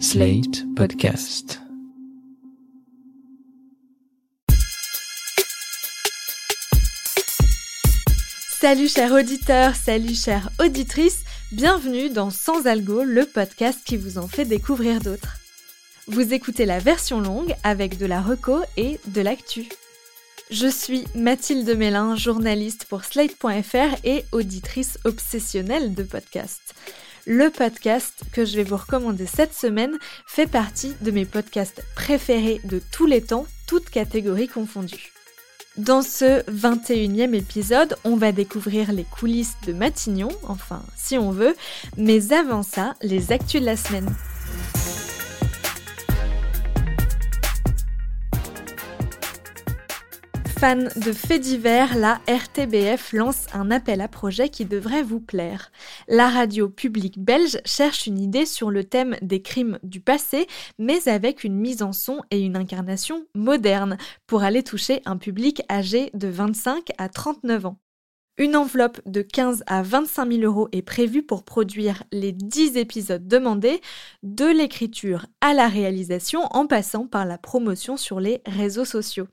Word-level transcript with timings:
Slate 0.00 0.64
Podcast. 0.74 1.60
Salut 8.60 8.88
chers 8.88 9.12
auditeurs, 9.12 9.76
salut 9.76 10.14
chères 10.14 10.50
auditrices, 10.60 11.24
bienvenue 11.52 12.10
dans 12.10 12.30
Sans 12.30 12.66
Algo, 12.66 13.04
le 13.04 13.24
podcast 13.24 13.80
qui 13.84 13.96
vous 13.96 14.18
en 14.18 14.26
fait 14.26 14.44
découvrir 14.44 15.00
d'autres. 15.00 15.36
Vous 16.08 16.34
écoutez 16.34 16.66
la 16.66 16.80
version 16.80 17.20
longue 17.20 17.54
avec 17.62 17.96
de 17.96 18.06
la 18.06 18.20
reco 18.20 18.62
et 18.76 18.98
de 19.06 19.20
l'actu. 19.20 19.68
Je 20.50 20.66
suis 20.66 21.04
Mathilde 21.14 21.70
Mélin, 21.76 22.16
journaliste 22.16 22.86
pour 22.88 23.04
Slate.fr 23.04 23.96
et 24.02 24.24
auditrice 24.32 24.98
obsessionnelle 25.04 25.94
de 25.94 26.02
podcasts. 26.02 26.74
Le 27.26 27.48
podcast 27.48 28.20
que 28.32 28.44
je 28.44 28.54
vais 28.54 28.64
vous 28.64 28.76
recommander 28.76 29.24
cette 29.24 29.54
semaine 29.54 29.96
fait 30.26 30.46
partie 30.46 30.94
de 31.00 31.10
mes 31.10 31.24
podcasts 31.24 31.82
préférés 31.94 32.60
de 32.64 32.82
tous 32.92 33.06
les 33.06 33.22
temps, 33.22 33.46
toutes 33.66 33.88
catégories 33.88 34.48
confondues. 34.48 35.10
Dans 35.78 36.02
ce 36.02 36.42
21e 36.50 37.34
épisode, 37.34 37.96
on 38.04 38.16
va 38.16 38.30
découvrir 38.30 38.92
les 38.92 39.04
coulisses 39.04 39.56
de 39.66 39.72
Matignon, 39.72 40.28
enfin 40.42 40.82
si 40.96 41.16
on 41.16 41.30
veut, 41.30 41.56
mais 41.96 42.34
avant 42.34 42.62
ça, 42.62 42.94
les 43.00 43.32
actus 43.32 43.62
de 43.62 43.66
la 43.66 43.78
semaine. 43.78 44.14
Fans 50.64 50.88
de 50.96 51.12
faits 51.12 51.42
divers, 51.42 51.94
la 51.94 52.22
RTBF 52.26 53.12
lance 53.12 53.48
un 53.52 53.70
appel 53.70 54.00
à 54.00 54.08
projet 54.08 54.48
qui 54.48 54.64
devrait 54.64 55.02
vous 55.02 55.20
plaire. 55.20 55.70
La 56.08 56.30
radio 56.30 56.70
publique 56.70 57.18
belge 57.18 57.58
cherche 57.66 58.06
une 58.06 58.18
idée 58.18 58.46
sur 58.46 58.70
le 58.70 58.82
thème 58.82 59.18
des 59.20 59.42
crimes 59.42 59.78
du 59.82 60.00
passé, 60.00 60.46
mais 60.78 61.06
avec 61.06 61.44
une 61.44 61.56
mise 61.56 61.82
en 61.82 61.92
son 61.92 62.22
et 62.30 62.40
une 62.40 62.56
incarnation 62.56 63.26
moderne, 63.34 63.98
pour 64.26 64.42
aller 64.42 64.62
toucher 64.62 65.02
un 65.04 65.18
public 65.18 65.60
âgé 65.70 66.10
de 66.14 66.28
25 66.28 66.92
à 66.96 67.10
39 67.10 67.66
ans. 67.66 67.76
Une 68.38 68.56
enveloppe 68.56 69.02
de 69.04 69.20
15 69.20 69.64
à 69.66 69.82
25 69.82 70.32
000 70.32 70.44
euros 70.44 70.70
est 70.72 70.80
prévue 70.80 71.22
pour 71.22 71.44
produire 71.44 72.04
les 72.10 72.32
10 72.32 72.78
épisodes 72.78 73.28
demandés, 73.28 73.82
de 74.22 74.46
l'écriture 74.46 75.26
à 75.42 75.52
la 75.52 75.68
réalisation 75.68 76.44
en 76.52 76.66
passant 76.66 77.06
par 77.06 77.26
la 77.26 77.36
promotion 77.36 77.98
sur 77.98 78.18
les 78.18 78.40
réseaux 78.46 78.86
sociaux 78.86 79.28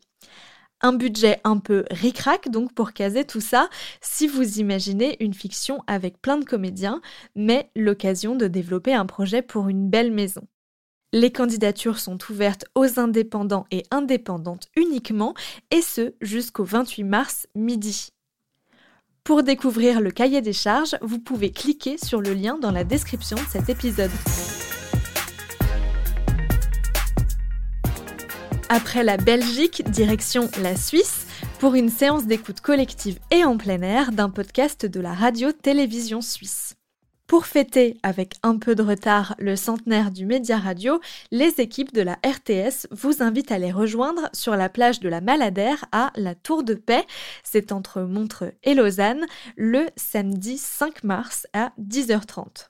un 0.81 0.93
budget 0.93 1.39
un 1.43 1.57
peu 1.57 1.85
ric-rac, 1.91 2.49
donc 2.49 2.73
pour 2.73 2.93
caser 2.93 3.25
tout 3.25 3.41
ça, 3.41 3.69
si 4.01 4.27
vous 4.27 4.59
imaginez 4.59 5.17
une 5.23 5.33
fiction 5.33 5.83
avec 5.87 6.21
plein 6.21 6.37
de 6.37 6.45
comédiens, 6.45 7.01
mais 7.35 7.69
l'occasion 7.75 8.35
de 8.35 8.47
développer 8.47 8.93
un 8.93 9.05
projet 9.05 9.41
pour 9.41 9.69
une 9.69 9.89
belle 9.89 10.11
maison. 10.11 10.41
Les 11.13 11.31
candidatures 11.31 11.99
sont 11.99 12.17
ouvertes 12.29 12.65
aux 12.73 12.99
indépendants 12.99 13.65
et 13.69 13.83
indépendantes 13.91 14.67
uniquement, 14.77 15.33
et 15.69 15.81
ce 15.81 16.13
jusqu'au 16.21 16.63
28 16.63 17.03
mars 17.03 17.47
midi. 17.53 18.09
Pour 19.23 19.43
découvrir 19.43 20.01
le 20.01 20.11
cahier 20.11 20.41
des 20.41 20.53
charges, 20.53 20.95
vous 21.01 21.19
pouvez 21.19 21.51
cliquer 21.51 21.97
sur 21.97 22.21
le 22.21 22.33
lien 22.33 22.57
dans 22.57 22.71
la 22.71 22.83
description 22.83 23.37
de 23.37 23.49
cet 23.49 23.69
épisode. 23.69 24.11
Après 28.73 29.03
la 29.03 29.17
Belgique, 29.17 29.83
direction 29.91 30.49
la 30.61 30.77
Suisse 30.77 31.27
pour 31.59 31.75
une 31.75 31.89
séance 31.89 32.25
d'écoute 32.25 32.61
collective 32.61 33.19
et 33.29 33.43
en 33.43 33.57
plein 33.57 33.81
air 33.81 34.13
d'un 34.13 34.29
podcast 34.29 34.85
de 34.85 35.01
la 35.01 35.13
radio-télévision 35.13 36.21
suisse. 36.21 36.77
Pour 37.27 37.47
fêter 37.47 37.97
avec 38.01 38.35
un 38.43 38.57
peu 38.57 38.73
de 38.73 38.81
retard 38.81 39.35
le 39.39 39.57
centenaire 39.57 40.09
du 40.09 40.25
Média 40.25 40.57
Radio, 40.57 41.01
les 41.31 41.59
équipes 41.59 41.93
de 41.93 42.01
la 42.01 42.17
RTS 42.25 42.87
vous 42.91 43.21
invitent 43.21 43.51
à 43.51 43.59
les 43.59 43.73
rejoindre 43.73 44.29
sur 44.31 44.55
la 44.55 44.69
plage 44.69 45.01
de 45.01 45.09
la 45.09 45.19
Maladère 45.19 45.83
à 45.91 46.13
la 46.15 46.33
Tour 46.33 46.63
de 46.63 46.75
Paix. 46.75 47.05
C'est 47.43 47.73
entre 47.73 48.03
Montreux 48.03 48.53
et 48.63 48.73
Lausanne 48.73 49.25
le 49.57 49.87
samedi 49.97 50.57
5 50.57 51.03
mars 51.03 51.45
à 51.51 51.73
10h30. 51.77 52.69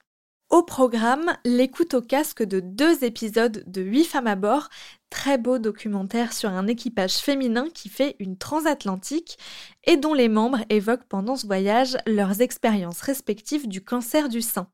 Au 0.51 0.63
programme, 0.63 1.31
l'écoute 1.45 1.93
au 1.93 2.01
casque 2.01 2.43
de 2.43 2.59
deux 2.59 3.05
épisodes 3.05 3.63
de 3.67 3.81
8 3.81 4.03
femmes 4.03 4.27
à 4.27 4.35
bord, 4.35 4.67
très 5.11 5.37
beau 5.37 5.59
documentaire 5.59 6.33
sur 6.33 6.49
un 6.49 6.65
équipage 6.65 7.17
féminin 7.17 7.67
qui 7.71 7.89
fait 7.89 8.15
une 8.17 8.37
transatlantique 8.37 9.37
et 9.83 9.97
dont 9.97 10.15
les 10.15 10.29
membres 10.29 10.65
évoquent 10.69 11.07
pendant 11.07 11.35
ce 11.35 11.45
voyage 11.45 11.97
leurs 12.07 12.41
expériences 12.41 13.01
respectives 13.01 13.67
du 13.67 13.83
cancer 13.83 14.29
du 14.29 14.41
sein. 14.41 14.67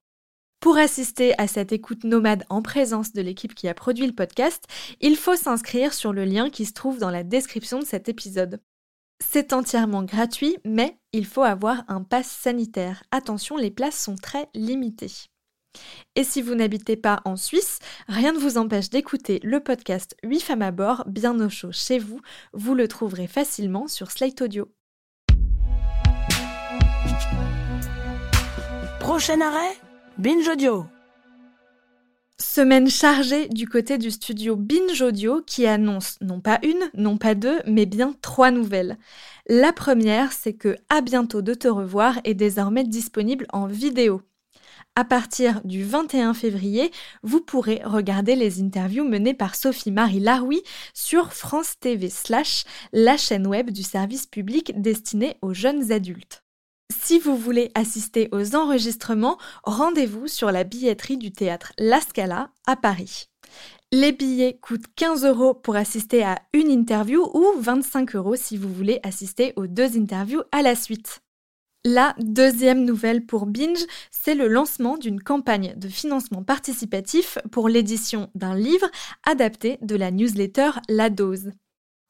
Pour 0.61 0.77
assister 0.77 1.37
à 1.37 1.47
cette 1.47 1.71
écoute 1.71 2.03
nomade 2.03 2.45
en 2.49 2.61
présence 2.61 3.13
de 3.13 3.21
l'équipe 3.21 3.53
qui 3.53 3.67
a 3.67 3.73
produit 3.73 4.07
le 4.07 4.15
podcast, 4.15 4.65
il 5.01 5.17
faut 5.17 5.35
s'inscrire 5.35 5.93
sur 5.93 6.13
le 6.13 6.23
lien 6.23 6.49
qui 6.49 6.65
se 6.65 6.73
trouve 6.73 6.99
dans 6.99 7.11
la 7.11 7.23
description 7.23 7.79
de 7.79 7.85
cet 7.85 8.07
épisode. 8.07 8.61
C'est 9.19 9.53
entièrement 9.53 10.03
gratuit, 10.03 10.57
mais 10.63 10.97
il 11.11 11.25
faut 11.25 11.43
avoir 11.43 11.83
un 11.87 12.03
pass 12.03 12.27
sanitaire. 12.27 13.03
Attention, 13.11 13.57
les 13.57 13.71
places 13.71 13.99
sont 13.99 14.15
très 14.15 14.49
limitées. 14.53 15.29
Et 16.15 16.23
si 16.23 16.41
vous 16.41 16.55
n'habitez 16.55 16.95
pas 16.95 17.21
en 17.25 17.35
Suisse, 17.35 17.79
rien 18.07 18.33
ne 18.33 18.39
vous 18.39 18.57
empêche 18.57 18.89
d'écouter 18.89 19.39
le 19.43 19.59
podcast 19.59 20.15
8 20.23 20.39
femmes 20.39 20.61
à 20.61 20.71
bord 20.71 21.03
bien 21.07 21.39
au 21.39 21.49
chaud 21.49 21.71
chez 21.71 21.99
vous. 21.99 22.19
Vous 22.53 22.75
le 22.75 22.87
trouverez 22.87 23.27
facilement 23.27 23.87
sur 23.87 24.11
Slate 24.11 24.41
Audio. 24.41 24.69
Prochain 28.99 29.39
arrêt 29.41 29.77
Binge 30.17 30.47
Audio. 30.47 30.85
Semaine 32.39 32.87
chargée 32.87 33.47
du 33.47 33.67
côté 33.67 33.97
du 33.97 34.11
studio 34.11 34.55
Binge 34.55 35.01
Audio 35.01 35.41
qui 35.41 35.65
annonce 35.65 36.17
non 36.21 36.39
pas 36.39 36.59
une, 36.61 36.89
non 36.93 37.17
pas 37.17 37.33
deux, 37.33 37.59
mais 37.65 37.87
bien 37.87 38.13
trois 38.21 38.51
nouvelles. 38.51 38.97
La 39.47 39.73
première, 39.73 40.31
c'est 40.33 40.53
que 40.53 40.75
À 40.89 41.01
bientôt 41.01 41.41
de 41.41 41.55
te 41.55 41.67
revoir 41.67 42.19
est 42.25 42.35
désormais 42.35 42.83
disponible 42.83 43.47
en 43.53 43.65
vidéo. 43.65 44.21
À 44.97 45.05
partir 45.05 45.61
du 45.63 45.83
21 45.83 46.33
février, 46.33 46.91
vous 47.21 47.39
pourrez 47.39 47.83
regarder 47.85 48.35
les 48.35 48.63
interviews 48.63 49.07
menées 49.07 49.35
par 49.35 49.53
Sophie-Marie 49.53 50.19
Laroui 50.19 50.63
sur 50.95 51.33
France 51.33 51.75
TV 51.79 52.09
slash 52.09 52.63
la 52.93 53.15
chaîne 53.15 53.45
web 53.45 53.69
du 53.69 53.83
service 53.83 54.25
public 54.25 54.81
destiné 54.81 55.37
aux 55.43 55.53
jeunes 55.53 55.91
adultes. 55.91 56.43
Si 56.91 57.19
vous 57.19 57.37
voulez 57.37 57.69
assister 57.75 58.27
aux 58.31 58.55
enregistrements, 58.55 59.37
rendez-vous 59.65 60.27
sur 60.27 60.51
la 60.51 60.63
billetterie 60.63 61.17
du 61.17 61.31
théâtre 61.31 61.73
La 61.77 62.01
Scala 62.01 62.49
à 62.65 62.75
Paris. 62.75 63.25
Les 63.91 64.11
billets 64.11 64.57
coûtent 64.59 64.87
15 64.95 65.25
euros 65.25 65.53
pour 65.53 65.75
assister 65.75 66.23
à 66.23 66.39
une 66.53 66.71
interview 66.71 67.21
ou 67.35 67.45
25 67.59 68.15
euros 68.15 68.35
si 68.35 68.57
vous 68.57 68.73
voulez 68.73 68.99
assister 69.03 69.53
aux 69.57 69.67
deux 69.67 69.95
interviews 69.95 70.41
à 70.51 70.63
la 70.63 70.73
suite. 70.73 71.21
La 71.89 72.13
deuxième 72.19 72.83
nouvelle 72.83 73.25
pour 73.25 73.45
Binge, 73.45 73.85
c'est 74.11 74.35
le 74.35 74.49
lancement 74.49 74.97
d'une 74.97 75.23
campagne 75.23 75.73
de 75.77 75.87
financement 75.87 76.43
participatif 76.43 77.37
pour 77.49 77.69
l'édition 77.69 78.29
d'un 78.35 78.55
livre 78.55 78.87
adapté 79.25 79.77
de 79.81 79.95
la 79.95 80.11
newsletter 80.11 80.71
La 80.89 81.09
Dose. 81.09 81.53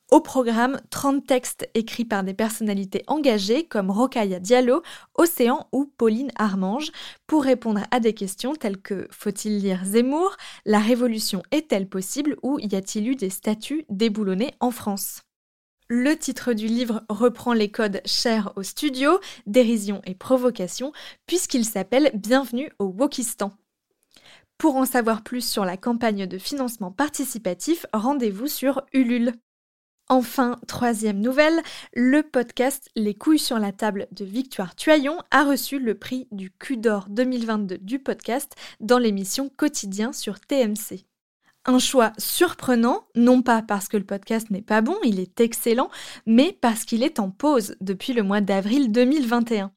Au 0.10 0.20
programme, 0.20 0.82
30 0.90 1.28
textes 1.28 1.70
écrits 1.76 2.06
par 2.06 2.24
des 2.24 2.34
personnalités 2.34 3.04
engagées 3.06 3.66
comme 3.68 3.92
Rokaya 3.92 4.40
Diallo, 4.40 4.82
Océan 5.14 5.68
ou 5.72 5.86
Pauline 5.86 6.32
Armange. 6.38 6.92
Pour 7.28 7.44
répondre 7.44 7.82
à 7.92 8.00
des 8.00 8.16
questions 8.16 8.56
telles 8.56 8.82
que 8.82 9.08
faut-il 9.12 9.60
lire 9.60 9.86
Zemmour 9.86 10.38
La 10.66 10.80
révolution 10.80 11.44
est-elle 11.52 11.88
possible? 11.88 12.36
ou 12.42 12.58
y 12.58 12.76
a-t-il 12.76 13.08
eu 13.10 13.16
des 13.16 13.30
statuts 13.30 13.86
déboulonnés 13.90 14.56
en 14.60 14.72
France? 14.72 15.27
Le 15.90 16.18
titre 16.18 16.54
du 16.54 16.68
livre 16.68 17.04
reprend 17.10 17.54
les 17.54 17.72
codes 17.72 18.02
chers 18.06 18.52
au 18.56 18.64
studio, 18.64 19.20
dérision 19.46 20.02
et 20.06 20.16
provocation, 20.16 20.92
puisqu'il 21.26 21.66
s'appelle 21.66 22.12
Bienvenue 22.14 22.72
au 22.80 22.86
Wokistan. 22.86 23.54
Pour 24.58 24.76
en 24.76 24.86
savoir 24.86 25.24
plus 25.24 25.48
sur 25.48 25.66
la 25.66 25.78
campagne 25.78 26.26
de 26.26 26.38
financement 26.38 26.92
participatif, 26.92 27.86
rendez-vous 27.94 28.48
sur 28.48 28.82
Ulule. 28.92 29.34
Enfin, 30.10 30.58
troisième 30.68 31.20
nouvelle, 31.20 31.62
le 31.94 32.24
podcast 32.24 32.90
Les 32.96 33.14
couilles 33.14 33.40
sur 33.40 33.60
la 33.60 33.72
table 33.72 34.08
de 34.12 34.24
Victoire 34.24 34.76
Tuaillon 34.76 35.18
a 35.32 35.44
reçu 35.44 35.80
le 35.80 35.96
prix 35.96 36.28
du 36.32 36.50
Q 36.50 36.78
d'or 36.78 37.08
2022 37.10 37.78
du 37.80 38.00
podcast 38.00 38.56
dans 38.80 39.00
l'émission 39.00 39.50
Quotidien 39.50 40.14
sur 40.14 40.40
TMC. 40.40 41.06
Un 41.70 41.80
choix 41.80 42.14
surprenant, 42.18 43.04
non 43.16 43.42
pas 43.42 43.62
parce 43.62 43.90
que 43.90 43.98
le 43.98 44.06
podcast 44.06 44.50
n'est 44.52 44.62
pas 44.62 44.80
bon, 44.80 44.96
il 45.04 45.20
est 45.20 45.42
excellent, 45.42 45.90
mais 46.26 46.58
parce 46.62 46.86
qu'il 46.86 47.04
est 47.04 47.20
en 47.20 47.30
pause 47.30 47.76
depuis 47.82 48.14
le 48.14 48.24
mois 48.24 48.40
d'avril 48.40 48.90
2021. 48.90 49.74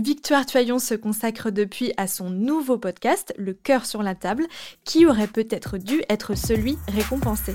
Victoire 0.00 0.46
Toyon 0.46 0.78
se 0.78 0.94
consacre 0.94 1.50
depuis 1.50 1.92
à 1.98 2.06
son 2.06 2.30
nouveau 2.30 2.78
podcast, 2.78 3.34
Le 3.36 3.52
cœur 3.52 3.84
sur 3.84 4.02
la 4.02 4.14
table, 4.14 4.46
qui 4.86 5.04
aurait 5.04 5.26
peut-être 5.26 5.76
dû 5.76 6.02
être 6.08 6.34
celui 6.34 6.78
récompensé. 6.88 7.54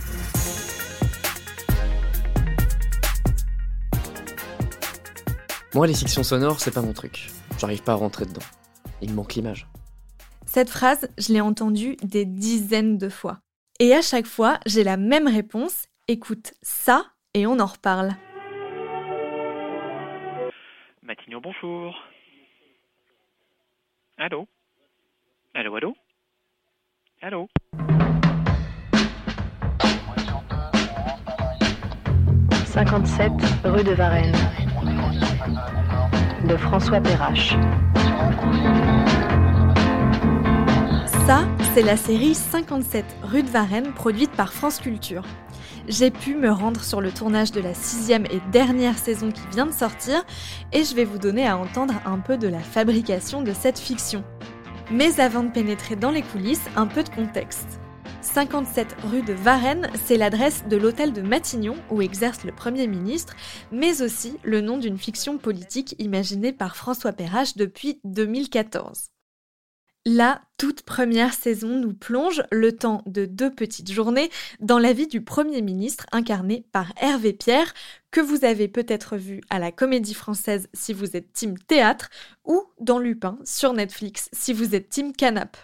Moi, 5.73 5.87
les 5.87 5.95
fictions 5.95 6.21
sonores, 6.21 6.59
c'est 6.59 6.69
pas 6.69 6.83
mon 6.83 6.93
truc. 6.93 7.31
J'arrive 7.57 7.81
pas 7.81 7.93
à 7.93 7.95
rentrer 7.95 8.27
dedans. 8.27 8.45
Il 9.01 9.15
manque 9.15 9.33
l'image. 9.33 9.67
Cette 10.45 10.69
phrase, 10.69 11.09
je 11.17 11.33
l'ai 11.33 11.41
entendue 11.41 11.97
des 12.03 12.25
dizaines 12.25 12.99
de 12.99 13.09
fois. 13.09 13.39
Et 13.81 13.93
à 13.93 14.01
chaque 14.01 14.25
fois, 14.25 14.59
j'ai 14.65 14.83
la 14.83 14.97
même 14.97 15.25
réponse. 15.25 15.87
Écoute 16.09 16.53
ça 16.61 17.05
et 17.33 17.47
on 17.47 17.59
en 17.59 17.65
reparle. 17.65 18.09
Matignon, 21.01 21.39
bonjour. 21.41 21.95
Allô? 24.17 24.49
Allô, 25.53 25.75
allô? 25.77 25.95
Allô? 27.21 27.47
57 32.65 33.31
rue 33.63 33.83
de 33.85 33.93
Varennes. 33.93 34.35
De 36.49 36.57
François 36.57 36.99
Perrache. 36.99 37.55
Ça, 41.29 41.47
c'est 41.75 41.83
la 41.83 41.95
série 41.95 42.33
57 42.33 43.05
rue 43.21 43.43
de 43.43 43.49
Varennes 43.51 43.93
produite 43.93 44.31
par 44.31 44.51
France 44.51 44.79
Culture. 44.79 45.23
J'ai 45.87 46.09
pu 46.09 46.33
me 46.33 46.49
rendre 46.49 46.83
sur 46.83 47.01
le 47.01 47.11
tournage 47.11 47.51
de 47.51 47.61
la 47.61 47.75
sixième 47.75 48.25
et 48.25 48.41
dernière 48.51 48.97
saison 48.97 49.31
qui 49.31 49.45
vient 49.51 49.67
de 49.67 49.71
sortir 49.71 50.25
et 50.73 50.83
je 50.83 50.95
vais 50.95 51.05
vous 51.05 51.19
donner 51.19 51.45
à 51.47 51.55
entendre 51.55 51.93
un 52.03 52.17
peu 52.17 52.35
de 52.35 52.47
la 52.47 52.57
fabrication 52.57 53.43
de 53.43 53.53
cette 53.53 53.77
fiction. 53.77 54.23
Mais 54.89 55.19
avant 55.19 55.43
de 55.43 55.51
pénétrer 55.51 55.95
dans 55.95 56.09
les 56.09 56.23
coulisses, 56.23 56.65
un 56.75 56.87
peu 56.87 57.03
de 57.03 57.09
contexte. 57.09 57.79
57 58.21 58.95
rue 59.11 59.21
de 59.21 59.33
Varennes, 59.33 59.87
c'est 60.03 60.17
l'adresse 60.17 60.63
de 60.67 60.77
l'hôtel 60.77 61.13
de 61.13 61.21
Matignon 61.21 61.75
où 61.91 62.01
exerce 62.01 62.43
le 62.43 62.53
Premier 62.53 62.87
ministre, 62.87 63.35
mais 63.71 64.01
aussi 64.01 64.39
le 64.41 64.61
nom 64.61 64.79
d'une 64.79 64.97
fiction 64.97 65.37
politique 65.37 65.93
imaginée 65.99 66.53
par 66.53 66.75
François 66.75 67.13
Perrache 67.13 67.55
depuis 67.55 67.99
2014. 68.03 69.11
La 70.05 70.41
toute 70.57 70.83
première 70.83 71.33
saison 71.33 71.77
nous 71.77 71.93
plonge, 71.93 72.41
le 72.51 72.71
temps 72.75 73.03
de 73.05 73.25
deux 73.25 73.51
petites 73.51 73.91
journées, 73.91 74.29
dans 74.61 74.79
la 74.79 74.93
vie 74.93 75.07
du 75.07 75.21
Premier 75.21 75.61
ministre 75.61 76.05
incarné 76.13 76.65
par 76.71 76.93
Hervé 77.01 77.33
Pierre, 77.33 77.73
que 78.09 78.21
vous 78.21 78.45
avez 78.45 78.69
peut-être 78.69 79.17
vu 79.17 79.41
à 79.49 79.59
la 79.59 79.73
Comédie 79.73 80.13
Française 80.13 80.69
si 80.73 80.93
vous 80.93 81.17
êtes 81.17 81.33
team 81.33 81.57
théâtre, 81.57 82.09
ou 82.45 82.63
dans 82.79 82.97
Lupin 82.97 83.37
sur 83.43 83.73
Netflix 83.73 84.29
si 84.31 84.53
vous 84.53 84.73
êtes 84.73 84.89
team 84.89 85.13
canap. 85.13 85.57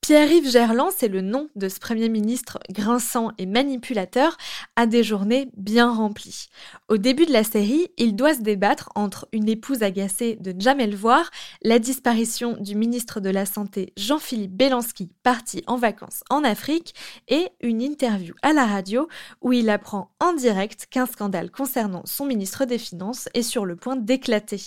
Pierre-Yves 0.00 0.50
Gerland, 0.50 0.90
c'est 0.96 1.08
le 1.08 1.20
nom 1.20 1.50
de 1.56 1.68
ce 1.68 1.78
Premier 1.78 2.08
ministre 2.08 2.58
grinçant 2.70 3.32
et 3.36 3.44
manipulateur, 3.44 4.38
a 4.74 4.86
des 4.86 5.04
journées 5.04 5.50
bien 5.58 5.92
remplies. 5.92 6.48
Au 6.88 6.96
début 6.96 7.26
de 7.26 7.32
la 7.32 7.44
série, 7.44 7.88
il 7.98 8.16
doit 8.16 8.34
se 8.34 8.40
débattre 8.40 8.88
entre 8.94 9.28
une 9.32 9.48
épouse 9.48 9.82
agacée 9.82 10.36
de 10.40 10.52
ne 10.52 10.60
jamais 10.60 10.86
le 10.86 10.96
voir, 10.96 11.30
la 11.62 11.78
disparition 11.78 12.56
du 12.58 12.76
ministre 12.76 13.20
de 13.20 13.28
la 13.28 13.44
Santé 13.44 13.92
Jean-Philippe 13.98 14.56
Belansky, 14.56 15.12
parti 15.22 15.62
en 15.66 15.76
vacances 15.76 16.24
en 16.30 16.44
Afrique, 16.44 16.94
et 17.28 17.48
une 17.60 17.82
interview 17.82 18.34
à 18.40 18.54
la 18.54 18.64
radio 18.64 19.06
où 19.42 19.52
il 19.52 19.68
apprend 19.68 20.12
en 20.18 20.32
direct 20.32 20.86
qu'un 20.90 21.06
scandale 21.06 21.50
concernant 21.50 22.02
son 22.06 22.24
ministre 22.24 22.64
des 22.64 22.78
Finances 22.78 23.28
est 23.34 23.42
sur 23.42 23.66
le 23.66 23.76
point 23.76 23.96
d'éclater. 23.96 24.62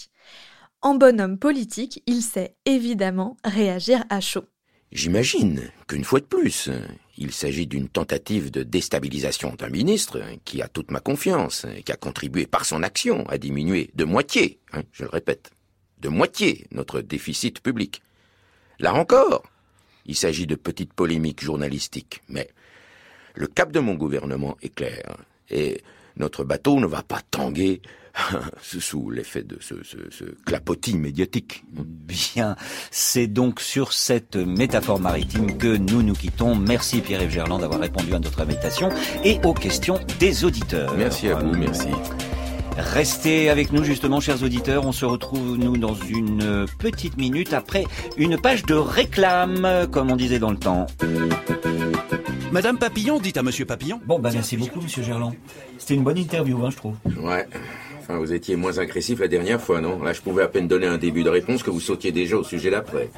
En 0.83 0.93
bonhomme 0.93 1.39
politique, 1.39 2.03
il 2.05 2.21
sait 2.21 2.55
évidemment 2.65 3.35
réagir 3.43 4.03
à 4.09 4.21
chaud. 4.21 4.43
J'imagine 4.93 5.71
qu'une 5.87 6.03
fois 6.03 6.19
de 6.19 6.25
plus, 6.25 6.69
il 7.17 7.31
s'agit 7.31 7.65
d'une 7.65 7.89
tentative 7.89 8.51
de 8.51 8.61
déstabilisation 8.61 9.55
d'un 9.55 9.69
ministre 9.69 10.21
qui 10.45 10.61
a 10.61 10.67
toute 10.67 10.91
ma 10.91 10.99
confiance, 10.99 11.65
qui 11.83 11.91
a 11.91 11.95
contribué 11.95 12.45
par 12.45 12.63
son 12.63 12.83
action 12.83 13.27
à 13.27 13.39
diminuer 13.39 13.89
de 13.95 14.03
moitié, 14.03 14.59
hein, 14.71 14.83
je 14.91 15.01
le 15.01 15.09
répète, 15.09 15.49
de 15.97 16.09
moitié 16.09 16.67
notre 16.69 17.01
déficit 17.01 17.59
public. 17.59 18.03
Là 18.77 18.93
encore, 18.93 19.41
il 20.05 20.15
s'agit 20.15 20.45
de 20.45 20.53
petites 20.53 20.93
polémiques 20.93 21.43
journalistiques, 21.43 22.21
mais 22.29 22.51
le 23.33 23.47
cap 23.47 23.71
de 23.71 23.79
mon 23.79 23.95
gouvernement 23.95 24.57
est 24.61 24.75
clair, 24.75 25.17
et 25.49 25.81
notre 26.17 26.43
bateau 26.43 26.79
ne 26.79 26.85
va 26.85 27.03
pas 27.03 27.21
tanguer 27.31 27.81
sous 28.61 29.09
l'effet 29.09 29.43
de 29.43 29.57
ce, 29.59 29.75
ce, 29.83 29.97
ce, 30.11 30.25
clapotis 30.45 30.95
médiatique. 30.95 31.63
Bien, 31.71 32.55
c'est 32.91 33.27
donc 33.27 33.59
sur 33.59 33.93
cette 33.93 34.35
métaphore 34.35 34.99
maritime 34.99 35.57
que 35.57 35.75
nous 35.75 36.03
nous 36.03 36.13
quittons. 36.13 36.55
Merci 36.55 37.01
Pierre-Yves 37.01 37.31
Gerland 37.31 37.59
d'avoir 37.59 37.79
répondu 37.79 38.13
à 38.13 38.19
notre 38.19 38.41
invitation 38.41 38.89
et 39.23 39.39
aux 39.43 39.53
questions 39.53 39.99
des 40.19 40.45
auditeurs. 40.45 40.93
Merci 40.95 41.29
à 41.29 41.35
vous, 41.35 41.53
merci. 41.57 41.89
Restez 42.77 43.49
avec 43.49 43.71
nous 43.71 43.83
justement, 43.83 44.19
chers 44.19 44.43
auditeurs. 44.43 44.85
On 44.85 44.91
se 44.91 45.05
retrouve 45.05 45.57
nous 45.57 45.77
dans 45.77 45.93
une 45.93 46.65
petite 46.79 47.17
minute 47.17 47.53
après 47.53 47.85
une 48.17 48.37
page 48.37 48.63
de 48.65 48.75
réclame, 48.75 49.87
comme 49.91 50.11
on 50.11 50.15
disait 50.15 50.39
dans 50.39 50.51
le 50.51 50.57
temps. 50.57 50.87
Madame 52.51 52.77
Papillon, 52.77 53.19
dites 53.19 53.37
à 53.37 53.43
Monsieur 53.43 53.65
Papillon. 53.65 53.99
Bon, 54.05 54.19
bah 54.19 54.29
merci 54.31 54.57
beaucoup, 54.57 54.79
Monsieur 54.81 55.01
Gerland. 55.01 55.33
C'était 55.77 55.95
une 55.95 56.03
bonne 56.03 56.17
interview, 56.17 56.63
hein, 56.63 56.69
je 56.69 56.77
trouve. 56.77 56.95
Ouais. 57.19 57.47
Enfin, 57.99 58.17
vous 58.17 58.33
étiez 58.33 58.55
moins 58.55 58.77
agressif 58.79 59.19
la 59.19 59.27
dernière 59.27 59.61
fois, 59.61 59.81
non? 59.81 60.03
Là, 60.03 60.13
je 60.13 60.21
pouvais 60.21 60.43
à 60.43 60.47
peine 60.47 60.67
donner 60.67 60.87
un 60.87 60.97
début 60.97 61.23
de 61.23 61.29
réponse 61.29 61.63
que 61.63 61.71
vous 61.71 61.79
sautiez 61.79 62.11
déjà 62.11 62.37
au 62.37 62.43
sujet 62.43 62.69
d'après. 62.69 63.09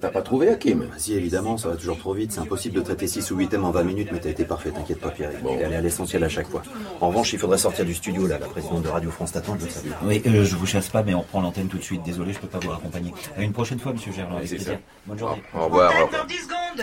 T'as 0.00 0.10
pas 0.10 0.22
trouvé, 0.22 0.48
Hakim? 0.48 0.86
Si, 0.96 1.14
évidemment, 1.14 1.56
ça 1.56 1.68
va 1.68 1.76
toujours 1.76 1.98
trop 1.98 2.14
vite. 2.14 2.32
C'est 2.32 2.40
impossible 2.40 2.76
de 2.76 2.80
traiter 2.80 3.06
6 3.06 3.30
ou 3.30 3.36
8 3.36 3.48
thèmes 3.48 3.64
en 3.64 3.70
20 3.70 3.82
minutes, 3.84 4.08
mais 4.12 4.20
t'as 4.20 4.30
été 4.30 4.44
parfait, 4.44 4.70
t'inquiète 4.70 5.00
pas, 5.00 5.10
Pierre. 5.10 5.30
Bon. 5.42 5.56
Et 5.58 5.64
aller 5.64 5.76
à 5.76 5.80
l'essentiel 5.80 6.22
à 6.24 6.28
chaque 6.28 6.48
fois. 6.48 6.62
En 7.00 7.08
revanche, 7.08 7.32
il 7.32 7.38
faudrait 7.38 7.58
sortir 7.58 7.84
du 7.84 7.94
studio, 7.94 8.26
là. 8.26 8.38
La 8.38 8.46
présidente 8.46 8.82
de 8.82 8.88
Radio 8.88 9.10
France 9.10 9.32
t'attend, 9.32 9.56
je 9.58 9.64
le 9.66 9.70
salue. 9.70 9.90
Oui, 10.04 10.22
euh, 10.26 10.44
je 10.44 10.56
vous 10.56 10.66
chasse 10.66 10.88
pas, 10.88 11.02
mais 11.02 11.14
on 11.14 11.20
reprend 11.20 11.40
l'antenne 11.40 11.68
tout 11.68 11.78
de 11.78 11.82
suite. 11.82 12.02
Désolé, 12.02 12.32
je 12.32 12.38
peux 12.38 12.46
pas 12.48 12.58
vous 12.58 12.72
accompagner. 12.72 13.12
À 13.36 13.42
une 13.42 13.52
prochaine 13.52 13.78
fois, 13.78 13.92
Monsieur 13.92 14.12
Gerland. 14.12 14.40
Bonne 15.06 15.18
journée. 15.18 15.42
Au 15.54 15.64
revoir. 15.64 15.92
au 16.00 16.04
revoir. 16.06 16.26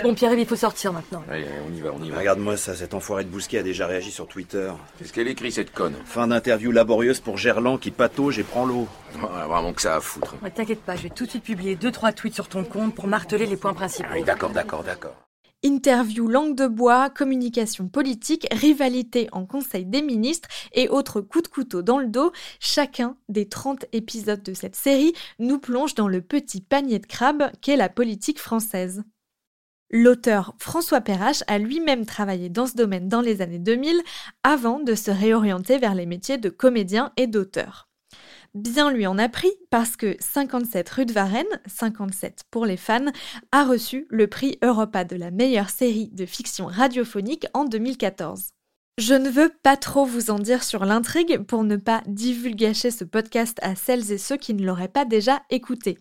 Bon, 0.03 0.13
Pierre, 0.13 0.33
il 0.33 0.45
faut 0.45 0.55
sortir 0.55 0.93
maintenant. 0.93 1.23
Allez, 1.31 1.45
on 1.67 1.75
y 1.75 1.81
va, 1.81 1.89
on 1.99 2.03
y 2.03 2.11
va. 2.11 2.19
Regarde-moi 2.19 2.57
ça, 2.57 2.75
cet 2.75 2.93
enfoiré 2.93 3.23
de 3.23 3.29
Bousquet 3.29 3.57
a 3.59 3.63
déjà 3.63 3.87
réagi 3.87 4.11
sur 4.11 4.27
Twitter. 4.27 4.71
Qu'est-ce 4.97 5.13
qu'elle 5.13 5.27
écrit, 5.27 5.51
cette 5.51 5.73
conne? 5.73 5.95
Fin 6.05 6.27
d'interview 6.27 6.71
laborieuse 6.71 7.19
pour 7.19 7.37
Gerland 7.37 7.79
qui 7.79 7.89
patauge 7.91 8.37
et 8.37 8.43
prend 8.43 8.65
l'eau. 8.65 8.87
Ah, 9.23 9.47
Vraiment 9.47 9.73
que 9.73 9.81
ça 9.81 9.95
à 9.95 9.99
foutre. 9.99 10.35
Ouais, 10.43 10.51
T'inquiète 10.51 10.81
pas, 10.81 10.95
je 10.95 11.03
vais 11.03 11.09
tout 11.09 11.25
de 11.25 11.29
suite 11.31 11.43
publier 11.43 11.75
deux 11.75 11.91
trois 11.91 12.11
tweets 12.11 12.35
sur 12.35 12.47
ton 12.47 12.63
compte 12.63 12.93
pour 12.99 13.07
marteler 13.07 13.45
les 13.45 13.55
points 13.55 13.73
principaux. 13.73 14.09
Ah 14.11 14.15
Oui, 14.17 14.23
d'accord, 14.25 14.49
d'accord, 14.49 14.83
d'accord. 14.83 15.15
Interview 15.63 16.27
langue 16.27 16.53
de 16.53 16.67
bois, 16.67 17.09
communication 17.09 17.87
politique, 17.87 18.45
rivalité 18.51 19.29
en 19.31 19.45
Conseil 19.45 19.85
des 19.85 20.01
ministres 20.01 20.49
et 20.73 20.89
autres 20.89 21.21
coups 21.21 21.43
de 21.43 21.47
couteau 21.47 21.81
dans 21.81 21.97
le 21.97 22.07
dos, 22.07 22.33
chacun 22.59 23.15
des 23.29 23.47
30 23.47 23.85
épisodes 23.93 24.43
de 24.43 24.53
cette 24.53 24.75
série 24.75 25.13
nous 25.39 25.59
plonge 25.59 25.95
dans 25.95 26.09
le 26.09 26.21
petit 26.21 26.59
panier 26.59 26.99
de 26.99 27.05
crabes 27.05 27.49
qu'est 27.61 27.77
la 27.77 27.87
politique 27.87 28.39
française. 28.39 29.03
L'auteur 29.89 30.53
François 30.59 30.99
Perrache 30.99 31.43
a 31.47 31.57
lui-même 31.57 32.05
travaillé 32.05 32.49
dans 32.49 32.67
ce 32.67 32.75
domaine 32.75 33.07
dans 33.07 33.21
les 33.21 33.41
années 33.41 33.59
2000 33.59 34.01
avant 34.43 34.81
de 34.81 34.93
se 34.93 35.09
réorienter 35.09 35.77
vers 35.77 35.95
les 35.95 36.05
métiers 36.05 36.37
de 36.37 36.49
comédien 36.49 37.13
et 37.15 37.27
d'auteur. 37.27 37.88
Bien 38.55 38.91
lui 38.91 39.05
en 39.05 39.17
a 39.19 39.29
pris 39.29 39.51
parce 39.69 39.95
que 39.95 40.15
57 40.19 40.89
rue 40.89 41.05
de 41.05 41.13
Varennes, 41.13 41.45
57 41.67 42.45
pour 42.49 42.65
les 42.65 42.77
fans, 42.77 43.11
a 43.51 43.63
reçu 43.63 44.07
le 44.09 44.27
prix 44.27 44.57
Europa 44.63 45.03
de 45.03 45.15
la 45.15 45.29
meilleure 45.29 45.69
série 45.69 46.09
de 46.09 46.25
fiction 46.25 46.65
radiophonique 46.65 47.45
en 47.53 47.65
2014. 47.65 48.49
Je 48.99 49.13
ne 49.13 49.29
veux 49.29 49.49
pas 49.63 49.77
trop 49.77 50.03
vous 50.03 50.29
en 50.29 50.39
dire 50.39 50.61
sur 50.61 50.83
l'intrigue 50.83 51.37
pour 51.43 51.63
ne 51.63 51.77
pas 51.77 52.01
divulgacher 52.07 52.91
ce 52.91 53.05
podcast 53.05 53.57
à 53.61 53.75
celles 53.75 54.11
et 54.11 54.17
ceux 54.17 54.35
qui 54.35 54.53
ne 54.53 54.65
l'auraient 54.65 54.89
pas 54.89 55.05
déjà 55.05 55.41
écouté. 55.49 55.97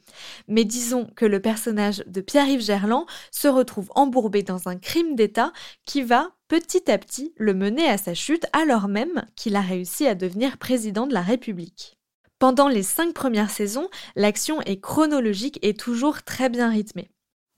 Mais 0.48 0.64
disons 0.64 1.04
que 1.14 1.24
le 1.24 1.40
personnage 1.40 2.02
de 2.08 2.20
Pierre-Yves 2.20 2.64
Gerland 2.64 3.06
se 3.30 3.46
retrouve 3.46 3.92
embourbé 3.94 4.42
dans 4.42 4.68
un 4.68 4.76
crime 4.76 5.14
d'État 5.14 5.52
qui 5.84 6.02
va 6.02 6.30
petit 6.48 6.90
à 6.90 6.98
petit 6.98 7.34
le 7.36 7.54
mener 7.54 7.88
à 7.88 7.98
sa 7.98 8.14
chute 8.14 8.46
alors 8.52 8.88
même 8.88 9.26
qu'il 9.36 9.54
a 9.54 9.60
réussi 9.60 10.08
à 10.08 10.16
devenir 10.16 10.58
président 10.58 11.06
de 11.06 11.14
la 11.14 11.22
République. 11.22 11.97
Pendant 12.38 12.68
les 12.68 12.84
cinq 12.84 13.14
premières 13.14 13.50
saisons, 13.50 13.88
l'action 14.14 14.60
est 14.62 14.80
chronologique 14.80 15.58
et 15.62 15.74
toujours 15.74 16.22
très 16.22 16.48
bien 16.48 16.70
rythmée. 16.70 17.10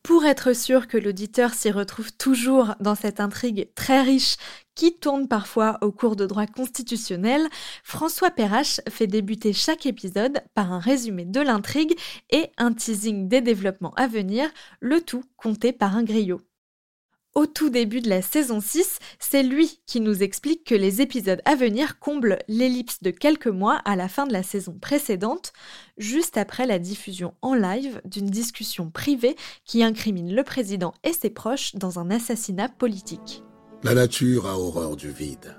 Pour 0.03 0.25
être 0.25 0.55
sûr 0.57 0.89
que 0.89 0.97
l'auditeur 0.97 1.53
s'y 1.53 1.71
retrouve 1.71 2.11
toujours 2.13 2.75
dans 2.81 2.95
cette 2.95 3.21
intrigue 3.21 3.69
très 3.75 4.01
riche 4.01 4.37
qui 4.75 4.97
tourne 4.99 5.29
parfois 5.29 5.77
au 5.83 5.93
cours 5.93 6.17
de 6.17 6.25
droit 6.25 6.47
constitutionnel, 6.47 7.47
François 7.85 8.31
Perrache 8.31 8.81
fait 8.89 9.07
débuter 9.07 9.53
chaque 9.53 9.85
épisode 9.85 10.43
par 10.55 10.73
un 10.73 10.79
résumé 10.79 11.27
de 11.27 11.43
l'intrigue 11.43 11.95
et 12.31 12.51
un 12.57 12.73
teasing 12.73 13.29
des 13.29 13.43
développements 13.43 13.93
à 13.97 14.07
venir, 14.07 14.49
le 14.81 15.03
tout 15.03 15.23
compté 15.37 15.75
par 15.75 15.95
un 15.95 16.05
griot. 16.05 16.41
Au 17.37 17.47
tout 17.47 17.71
début 17.71 18.01
de 18.01 18.09
la 18.09 18.23
saison 18.23 18.61
6, 18.61 18.99
c'est 19.21 19.45
lui 19.45 19.81
qui 19.87 20.01
nous 20.01 20.25
explique 20.25 20.65
que 20.65 20.75
les 20.75 21.01
épisodes 21.01 21.41
à 21.45 21.55
venir 21.55 22.01
comblent 22.01 22.41
l'ellipse 22.49 23.03
de 23.03 23.13
quelques 23.13 23.47
mois 23.47 23.77
à 23.85 23.95
la 23.95 24.09
fin 24.09 24.27
de 24.27 24.33
la 24.33 24.43
saison 24.43 24.77
précédente, 24.81 25.53
juste 25.97 26.37
après 26.37 26.67
la 26.67 26.81
diffusion 26.81 27.35
en 27.41 27.55
live 27.55 28.01
d'une 28.05 28.27
discussion 28.27 28.91
privée 28.91 29.37
qui 29.65 29.85
incrimine 29.85 30.35
le 30.35 30.43
président 30.43 30.93
et 31.05 31.13
ses 31.13 31.31
proches 31.31 31.77
dans 31.77 32.01
un 32.01 32.11
assassinat 32.11 32.69
politique. 32.69 33.45
La 33.85 33.95
nature 33.95 34.49
a 34.49 34.59
horreur 34.59 34.97
du 34.97 35.11
vide. 35.11 35.57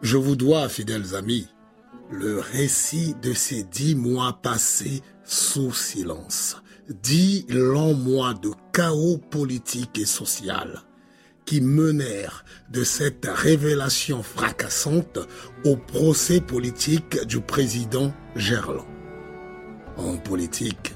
Je 0.00 0.16
vous 0.16 0.34
dois, 0.34 0.70
fidèles 0.70 1.14
amis, 1.14 1.46
le 2.10 2.38
récit 2.38 3.14
de 3.22 3.34
ces 3.34 3.64
dix 3.64 3.94
mois 3.94 4.40
passés 4.42 5.02
sous 5.24 5.74
silence, 5.74 6.56
dix 6.88 7.46
longs 7.48 7.94
mois 7.94 8.34
de 8.34 8.50
chaos 8.72 9.18
politique 9.30 9.98
et 9.98 10.04
social 10.04 10.82
qui 11.44 11.60
menèrent 11.60 12.44
de 12.70 12.84
cette 12.84 13.26
révélation 13.26 14.22
fracassante 14.22 15.18
au 15.64 15.76
procès 15.76 16.40
politique 16.40 17.24
du 17.26 17.40
président 17.40 18.12
Gerland. 18.34 18.86
En 19.96 20.16
politique, 20.16 20.94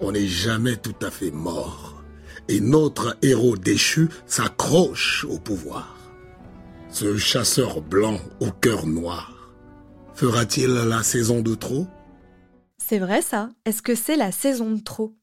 on 0.00 0.12
n'est 0.12 0.26
jamais 0.26 0.76
tout 0.76 0.94
à 1.02 1.10
fait 1.10 1.30
mort 1.30 2.02
et 2.48 2.60
notre 2.60 3.16
héros 3.22 3.56
déchu 3.56 4.08
s'accroche 4.26 5.24
au 5.28 5.38
pouvoir. 5.38 5.96
Ce 6.90 7.16
chasseur 7.16 7.80
blanc 7.80 8.18
au 8.40 8.50
cœur 8.50 8.86
noir, 8.86 9.52
fera-t-il 10.14 10.70
la 10.70 11.02
saison 11.02 11.40
de 11.40 11.54
trop? 11.54 11.86
C'est 12.84 12.98
vrai 12.98 13.22
ça 13.22 13.48
Est-ce 13.64 13.80
que 13.80 13.94
c'est 13.94 14.16
la 14.16 14.32
saison 14.32 14.72
de 14.72 14.80
trop? 14.80 15.14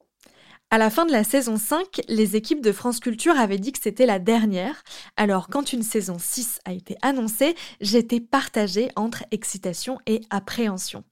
À 0.71 0.77
la 0.77 0.89
fin 0.89 1.05
de 1.05 1.11
la 1.11 1.25
saison 1.25 1.57
5, 1.57 2.01
les 2.07 2.35
équipes 2.35 2.61
de 2.61 2.71
France 2.71 3.01
Culture 3.01 3.37
avaient 3.37 3.57
dit 3.57 3.73
que 3.73 3.81
c'était 3.81 4.05
la 4.05 4.17
dernière. 4.17 4.81
Alors 5.17 5.49
quand 5.49 5.73
une 5.73 5.83
saison 5.83 6.17
6 6.17 6.59
a 6.63 6.71
été 6.71 6.95
annoncée, 7.01 7.55
j'étais 7.81 8.21
partagée 8.21 8.89
entre 8.95 9.25
excitation 9.31 9.99
et 10.05 10.21
appréhension. 10.29 11.03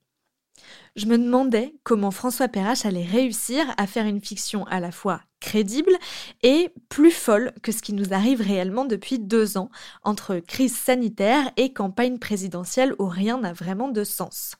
Je 0.96 1.06
me 1.06 1.18
demandais 1.18 1.76
comment 1.84 2.12
François 2.12 2.48
Perrache 2.48 2.86
allait 2.86 3.06
réussir 3.06 3.66
à 3.78 3.86
faire 3.86 4.06
une 4.06 4.22
fiction 4.22 4.66
à 4.68 4.80
la 4.80 4.92
fois 4.92 5.22
crédible 5.42 5.96
et 6.44 6.70
plus 6.88 7.12
folle 7.12 7.52
que 7.62 7.74
ce 7.74 7.82
qui 7.82 7.94
nous 7.94 8.14
arrive 8.14 8.42
réellement 8.42 8.86
depuis 8.86 9.20
deux 9.20 9.58
ans, 9.58 9.70
entre 10.02 10.38
crise 10.40 10.76
sanitaire 10.76 11.52
et 11.58 11.74
campagne 11.74 12.20
présidentielle 12.20 12.96
où 13.00 13.06
rien 13.06 13.38
n'a 13.38 13.54
vraiment 13.54 13.90
de 13.90 14.04
sens. 14.06 14.56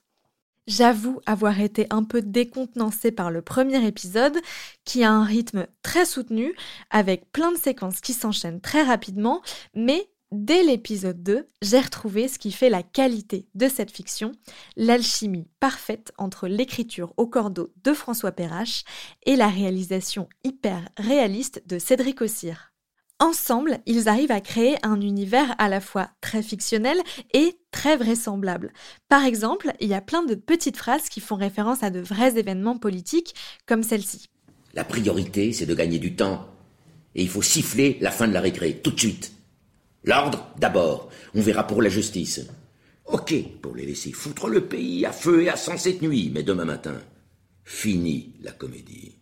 J'avoue 0.68 1.22
avoir 1.26 1.62
été 1.62 1.88
un 1.92 2.04
peu 2.04 2.22
décontenancée 2.22 3.12
par 3.12 3.32
le 3.32 3.42
premier 3.42 3.88
épisode, 3.88 4.38
qui 4.84 5.04
a 5.06 5.12
un 5.12 5.24
rythme 5.24 5.66
très 5.82 6.06
soutenu, 6.06 6.54
avec 6.90 7.32
plein 7.32 7.54
de 7.54 7.58
séquences 7.58 8.02
qui 8.02 8.12
s'enchaînent 8.12 8.60
très 8.60 8.84
rapidement, 8.84 9.42
mais 9.74 10.10
dès 10.34 10.64
l'épisode 10.64 11.24
2, 11.24 11.48
j'ai 11.62 11.80
retrouvé 11.80 12.28
ce 12.28 12.38
qui 12.38 12.52
fait 12.52 12.70
la 12.70 12.84
qualité 12.84 13.48
de 13.56 13.70
cette 13.70 13.92
fiction, 13.92 14.34
l'alchimie 14.76 15.48
parfaite 15.62 16.12
entre 16.18 16.50
l'écriture 16.50 17.14
au 17.16 17.28
cordeau 17.28 17.72
de 17.86 17.94
François 17.94 18.34
Perrache 18.34 18.84
et 19.26 19.38
la 19.38 19.48
réalisation 19.48 20.28
hyper 20.44 20.90
réaliste 20.98 21.64
de 21.66 21.80
Cédric 21.80 22.22
Ossire. 22.22 22.74
Ensemble, 23.20 23.80
ils 23.88 24.10
arrivent 24.10 24.32
à 24.32 24.42
créer 24.42 24.76
un 24.84 25.02
univers 25.02 25.56
à 25.58 25.70
la 25.70 25.82
fois 25.82 26.12
très 26.22 26.44
fictionnel 26.44 26.98
et 27.34 27.58
très 27.72 27.98
vraisemblable. 27.98 28.72
Par 29.10 29.26
exemple, 29.26 29.74
il 29.80 29.88
y 29.88 29.96
a 29.96 30.02
plein 30.02 30.24
de 30.24 30.36
petites 30.36 30.78
phrases 30.78 31.10
qui 31.10 31.20
font 31.20 31.36
référence 31.36 31.82
à 31.82 31.90
de 31.90 32.00
vrais 32.00 32.38
événements 32.38 32.78
politiques, 32.78 33.34
comme 33.66 33.82
celle-ci. 33.82 34.28
La 34.76 34.84
priorité, 34.84 35.52
c'est 35.52 35.66
de 35.66 35.74
gagner 35.74 35.98
du 35.98 36.16
temps. 36.16 36.48
Et 37.16 37.24
il 37.24 37.30
faut 37.30 37.42
siffler 37.42 37.98
la 38.02 38.12
fin 38.12 38.28
de 38.28 38.34
la 38.34 38.42
récré, 38.42 38.82
tout 38.84 38.92
de 38.92 39.00
suite. 39.00 39.32
L'ordre, 40.04 40.48
d'abord. 40.60 41.10
On 41.34 41.42
verra 41.42 41.66
pour 41.66 41.82
la 41.82 41.90
justice. 41.90 42.42
Ok, 43.06 43.34
pour 43.62 43.76
les 43.76 43.88
laisser 43.88 44.12
foutre 44.12 44.48
le 44.48 44.68
pays 44.68 45.08
à 45.08 45.12
feu 45.12 45.42
et 45.42 45.50
à 45.50 45.56
sang 45.56 45.78
cette 45.78 46.04
nuit, 46.04 46.30
mais 46.32 46.44
demain 46.44 46.66
matin. 46.66 47.02
Fini 47.64 48.36
la 48.42 48.52
comédie. 48.52 49.18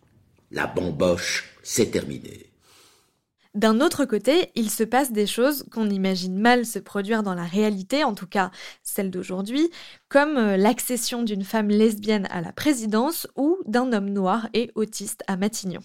La 0.50 0.66
bamboche, 0.66 1.56
c'est 1.62 1.90
terminé. 1.92 2.45
D'un 3.56 3.80
autre 3.80 4.04
côté, 4.04 4.50
il 4.54 4.68
se 4.68 4.84
passe 4.84 5.12
des 5.12 5.26
choses 5.26 5.64
qu'on 5.72 5.88
imagine 5.88 6.38
mal 6.38 6.66
se 6.66 6.78
produire 6.78 7.22
dans 7.22 7.32
la 7.32 7.46
réalité, 7.46 8.04
en 8.04 8.14
tout 8.14 8.26
cas 8.26 8.50
celle 8.82 9.10
d'aujourd'hui, 9.10 9.70
comme 10.10 10.36
euh, 10.36 10.58
l'accession 10.58 11.22
d'une 11.22 11.42
femme 11.42 11.68
lesbienne 11.68 12.28
à 12.30 12.42
la 12.42 12.52
présidence 12.52 13.26
ou 13.34 13.56
d'un 13.64 13.94
homme 13.94 14.10
noir 14.10 14.50
et 14.52 14.70
autiste 14.74 15.22
à 15.26 15.38
Matignon. 15.38 15.80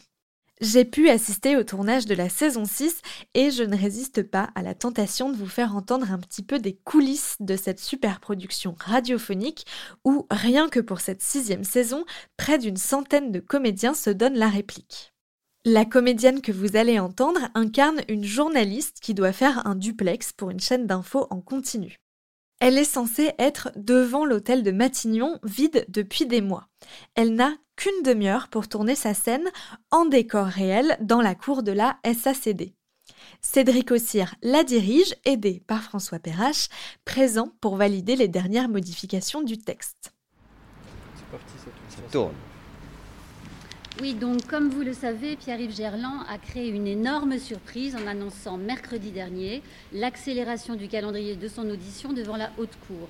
J'ai 0.60 0.84
pu 0.84 1.08
assister 1.08 1.56
au 1.56 1.64
tournage 1.64 2.06
de 2.06 2.14
la 2.14 2.28
saison 2.28 2.66
6 2.66 3.02
et 3.36 3.52
je 3.52 3.64
ne 3.64 3.78
résiste 3.78 4.22
pas 4.22 4.50
à 4.54 4.64
la 4.64 4.76
tentation 4.76 5.30
de 5.30 5.38
vous 5.38 5.48
faire 5.48 5.74
entendre 5.74 6.12
un 6.12 6.20
petit 6.20 6.44
peu 6.44 6.60
des 6.60 6.76
coulisses 6.76 7.38
de 7.40 7.56
cette 7.56 7.80
super 7.80 8.20
production 8.20 8.76
radiophonique 8.82 9.66
où, 10.04 10.28
rien 10.30 10.68
que 10.68 10.82
pour 10.82 11.00
cette 11.00 11.22
sixième 11.22 11.64
saison, 11.64 12.04
près 12.36 12.58
d'une 12.58 12.76
centaine 12.76 13.32
de 13.32 13.40
comédiens 13.40 13.94
se 13.94 14.10
donnent 14.10 14.38
la 14.38 14.50
réplique. 14.50 15.14
La 15.64 15.86
comédienne 15.86 16.42
que 16.42 16.52
vous 16.52 16.76
allez 16.76 16.98
entendre 16.98 17.42
incarne 17.54 18.02
une 18.10 18.24
journaliste 18.24 18.98
qui 19.00 19.14
doit 19.14 19.32
faire 19.32 19.68
un 19.68 19.76
duplex 19.76 20.34
pour 20.34 20.50
une 20.50 20.60
chaîne 20.60 20.88
d'infos 20.88 21.28
en 21.30 21.40
continu. 21.40 21.98
Elle 22.60 22.80
est 22.80 22.84
censée 22.84 23.34
être 23.38 23.72
devant 23.76 24.26
l'hôtel 24.26 24.64
de 24.64 24.72
Matignon, 24.72 25.38
vide 25.44 25.86
depuis 25.88 26.26
des 26.26 26.42
mois. 26.42 26.68
Elle 27.14 27.36
n'a 27.36 27.54
qu'une 27.76 28.02
demi-heure 28.04 28.48
pour 28.48 28.70
tourner 28.70 28.96
sa 28.96 29.14
scène 29.14 29.48
en 29.92 30.06
décor 30.06 30.48
réel 30.48 30.98
dans 31.00 31.22
la 31.22 31.36
cour 31.36 31.62
de 31.62 31.72
la 31.72 32.00
SACD. 32.06 32.74
Cédric 33.42 33.92
Ossire 33.92 34.34
la 34.42 34.64
dirige, 34.64 35.16
aidé 35.26 35.62
par 35.68 35.84
François 35.84 36.18
Perrache, 36.18 36.70
présent 37.06 37.54
pour 37.62 37.76
valider 37.76 38.16
les 38.16 38.28
dernières 38.28 38.70
modifications 38.70 39.44
du 39.44 39.60
texte. 39.60 40.12
C'est 41.16 41.26
parti, 41.28 41.54
ça 41.88 42.02
tourne. 42.12 42.34
Oui, 44.02 44.16
donc 44.16 44.48
comme 44.48 44.70
vous 44.70 44.82
le 44.82 44.94
savez, 44.94 45.36
Pierre-Yves 45.36 45.76
Gerland 45.76 46.26
a 46.28 46.40
créé 46.40 46.70
une 46.70 46.88
énorme 46.88 47.38
surprise 47.38 47.96
en 47.96 48.08
annonçant 48.08 48.58
mercredi 48.58 49.12
dernier 49.12 49.62
l'accélération 49.94 50.74
du 50.74 50.88
calendrier 50.88 51.36
de 51.36 51.48
son 51.48 51.70
audition 51.70 52.12
devant 52.12 52.36
la 52.36 52.50
haute 52.58 52.76
cour. 52.88 53.10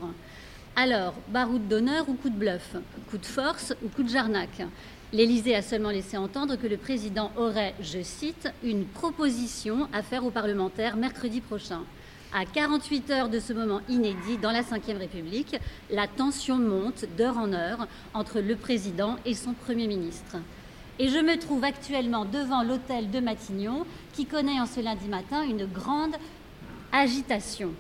Alors, 0.76 1.14
baroud 1.30 1.66
d'honneur 1.70 2.10
ou 2.10 2.16
coup 2.16 2.30
de 2.30 2.36
bluff? 2.36 2.76
Coup 3.10 3.18
de 3.18 3.26
force 3.26 3.74
ou 3.82 3.88
coup 3.88 4.04
de 4.04 4.10
jarnac? 4.10 4.64
L'Élysée 5.14 5.56
a 5.56 5.62
seulement 5.62 5.92
laissé 5.92 6.18
entendre 6.18 6.58
que 6.58 6.68
le 6.68 6.76
président 6.76 7.32
aurait, 7.38 7.74
je 7.80 8.02
cite, 8.02 8.50
une 8.62 8.84
proposition 8.84 9.88
à 9.94 10.04
faire 10.04 10.26
aux 10.26 10.32
parlementaires 10.32 10.98
mercredi 10.98 11.40
prochain. 11.40 11.84
À 12.34 12.44
48 12.44 13.10
heures 13.12 13.30
de 13.30 13.40
ce 13.40 13.54
moment 13.54 13.80
inédit 13.88 14.38
dans 14.42 14.52
la 14.52 14.62
Ve 14.62 14.98
République, 15.00 15.56
la 15.90 16.08
tension 16.08 16.58
monte 16.58 17.06
d'heure 17.18 17.38
en 17.38 17.54
heure 17.54 17.88
entre 18.14 18.42
le 18.42 18.58
président 18.58 19.16
et 19.26 19.36
son 19.36 19.54
Premier 19.54 19.88
ministre 19.88 20.36
et 21.00 21.10
je 21.10 21.20
me 21.20 21.38
trouve 21.38 21.64
actuellement 21.64 22.26
devant 22.26 22.64
l'hôtel 22.64 23.10
de 23.10 23.20
Matignon 23.20 23.86
qui 24.14 24.26
connaît 24.26 24.60
en 24.60 24.66
ce 24.66 24.80
lundi 24.80 25.08
matin 25.08 25.44
une 25.44 25.66
grande 25.66 26.16
agitation. 26.92 27.72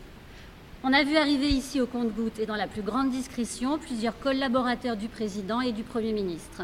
On 0.84 0.94
a 0.94 1.04
vu 1.04 1.16
arriver 1.16 1.48
ici 1.48 1.80
au 1.80 1.86
compte-gouttes 1.86 2.40
et 2.40 2.48
dans 2.48 2.56
la 2.56 2.68
plus 2.68 2.82
grande 2.82 3.12
discrétion 3.12 3.78
plusieurs 3.78 4.20
collaborateurs 4.20 4.98
du 4.98 5.08
président 5.08 5.62
et 5.62 5.74
du 5.74 5.84
Premier 5.84 6.12
ministre. 6.14 6.64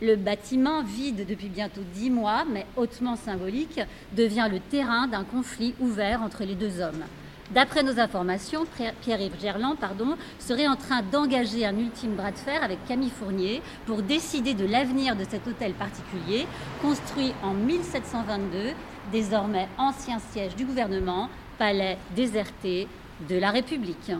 Le 0.00 0.14
bâtiment, 0.14 0.84
vide 0.84 1.26
depuis 1.28 1.48
bientôt 1.48 1.80
dix 1.92 2.08
mois, 2.08 2.44
mais 2.48 2.66
hautement 2.76 3.16
symbolique, 3.16 3.80
devient 4.16 4.46
le 4.48 4.60
terrain 4.60 5.08
d'un 5.08 5.24
conflit 5.24 5.74
ouvert 5.80 6.22
entre 6.22 6.44
les 6.44 6.54
deux 6.54 6.80
hommes. 6.80 7.02
D'après 7.50 7.82
nos 7.82 7.98
informations, 7.98 8.66
Pierre-Yves 9.00 9.40
Gerland 9.40 9.76
serait 10.38 10.68
en 10.68 10.76
train 10.76 11.00
d'engager 11.00 11.64
un 11.64 11.78
ultime 11.78 12.14
bras 12.14 12.30
de 12.30 12.36
fer 12.36 12.62
avec 12.62 12.84
Camille 12.86 13.10
Fournier 13.10 13.62
pour 13.86 14.02
décider 14.02 14.52
de 14.52 14.66
l'avenir 14.66 15.16
de 15.16 15.24
cet 15.24 15.46
hôtel 15.46 15.72
particulier, 15.72 16.46
construit 16.82 17.32
en 17.42 17.54
1722, 17.54 18.74
désormais 19.12 19.66
ancien 19.78 20.18
siège 20.30 20.56
du 20.56 20.66
gouvernement, 20.66 21.30
palais 21.56 21.96
déserté 22.14 22.86
de 23.26 23.38
la 23.38 23.50
République. 23.50 24.12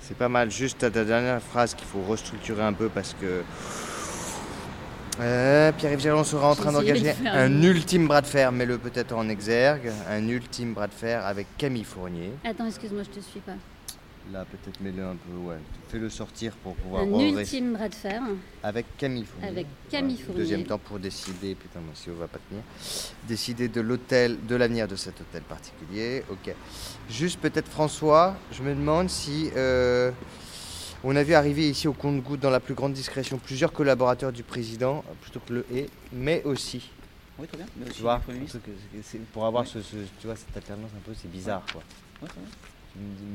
C'est 0.00 0.16
pas 0.16 0.28
mal, 0.28 0.50
juste 0.50 0.78
ta 0.78 0.90
dernière 0.90 1.40
phrase 1.40 1.74
qu'il 1.74 1.86
faut 1.86 2.02
restructurer 2.02 2.62
un 2.62 2.74
peu 2.74 2.90
parce 2.90 3.14
que 3.18 3.44
euh, 5.20 5.72
Pierre-Yves 5.72 6.00
Gerland 6.00 6.24
sera 6.24 6.50
en 6.50 6.54
train 6.54 6.72
d'engager 6.72 7.14
un 7.26 7.62
ultime 7.62 8.08
bras 8.08 8.20
de 8.20 8.26
fer, 8.26 8.52
mais 8.52 8.66
le 8.66 8.78
peut-être 8.78 9.12
en 9.12 9.28
exergue, 9.28 9.92
un 10.08 10.26
ultime 10.28 10.74
bras 10.74 10.86
de 10.86 10.94
fer 10.94 11.24
avec 11.24 11.46
Camille 11.58 11.84
Fournier. 11.84 12.32
Attends, 12.44 12.66
excuse-moi, 12.66 13.02
je 13.04 13.20
te 13.20 13.24
suis 13.24 13.40
pas. 13.40 13.52
Là, 14.32 14.44
peut-être 14.44 14.80
mets-le 14.80 15.02
un 15.02 15.16
peu, 15.16 15.36
ouais. 15.48 15.56
Fais-le 15.88 16.08
sortir 16.08 16.52
pour 16.62 16.74
pouvoir. 16.76 17.02
Un 17.02 17.18
ultime 17.18 17.72
bras 17.72 17.88
de 17.88 17.94
fer. 17.94 18.22
Avec 18.62 18.86
Camille 18.96 19.24
Fournier. 19.24 19.48
Avec 19.48 19.66
Camille 19.90 20.16
Fournier. 20.16 20.40
Deuxième 20.40 20.64
temps 20.64 20.78
pour 20.78 20.98
décider, 21.00 21.56
putain, 21.56 21.80
moi, 21.80 21.92
si 21.94 22.08
on 22.08 22.14
va 22.14 22.28
pas 22.28 22.38
tenir. 22.48 22.62
Décider 23.26 23.68
de 23.68 23.80
l'hôtel, 23.80 24.38
de 24.46 24.54
l'avenir 24.54 24.86
de 24.86 24.94
cet 24.96 25.20
hôtel 25.20 25.42
particulier. 25.42 26.22
Ok. 26.30 26.54
Juste 27.10 27.40
peut-être 27.40 27.68
François, 27.68 28.36
je 28.52 28.62
me 28.62 28.74
demande 28.74 29.10
si. 29.10 29.50
Euh, 29.56 30.12
on 31.04 31.16
a 31.16 31.22
vu 31.22 31.34
arriver 31.34 31.68
ici 31.68 31.88
au 31.88 31.92
compte-goutte 31.92 32.40
dans 32.40 32.50
la 32.50 32.60
plus 32.60 32.74
grande 32.74 32.92
discrétion 32.92 33.38
plusieurs 33.38 33.72
collaborateurs 33.72 34.32
du 34.32 34.42
président, 34.42 35.04
plutôt 35.20 35.40
que 35.40 35.52
le 35.52 35.66
et, 35.74 35.88
mais 36.12 36.42
aussi. 36.44 36.90
Oui, 37.38 37.46
très 37.46 37.56
bien. 37.56 37.66
Mais 37.76 37.86
aussi 37.86 37.96
tu 37.96 38.02
vois, 38.02 38.20
pour 39.32 39.46
avoir 39.46 39.66
ce, 39.66 39.78
tu 39.78 40.26
vois, 40.26 40.36
cette 40.36 40.56
alternance 40.56 40.90
un 40.96 41.00
peu, 41.00 41.12
c'est 41.14 41.30
bizarre, 41.30 41.64
quoi. 41.72 41.82
Oui, 42.22 42.28
très 42.28 42.40
bien. 42.40 42.50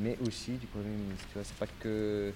mais 0.02 0.16
aussi 0.26 0.52
du 0.52 0.66
Premier 0.66 0.88
ministre, 0.88 1.26
tu 1.28 1.34
vois, 1.34 1.44
c'est 1.44 1.56
pas 1.56 1.66
que. 1.80 2.32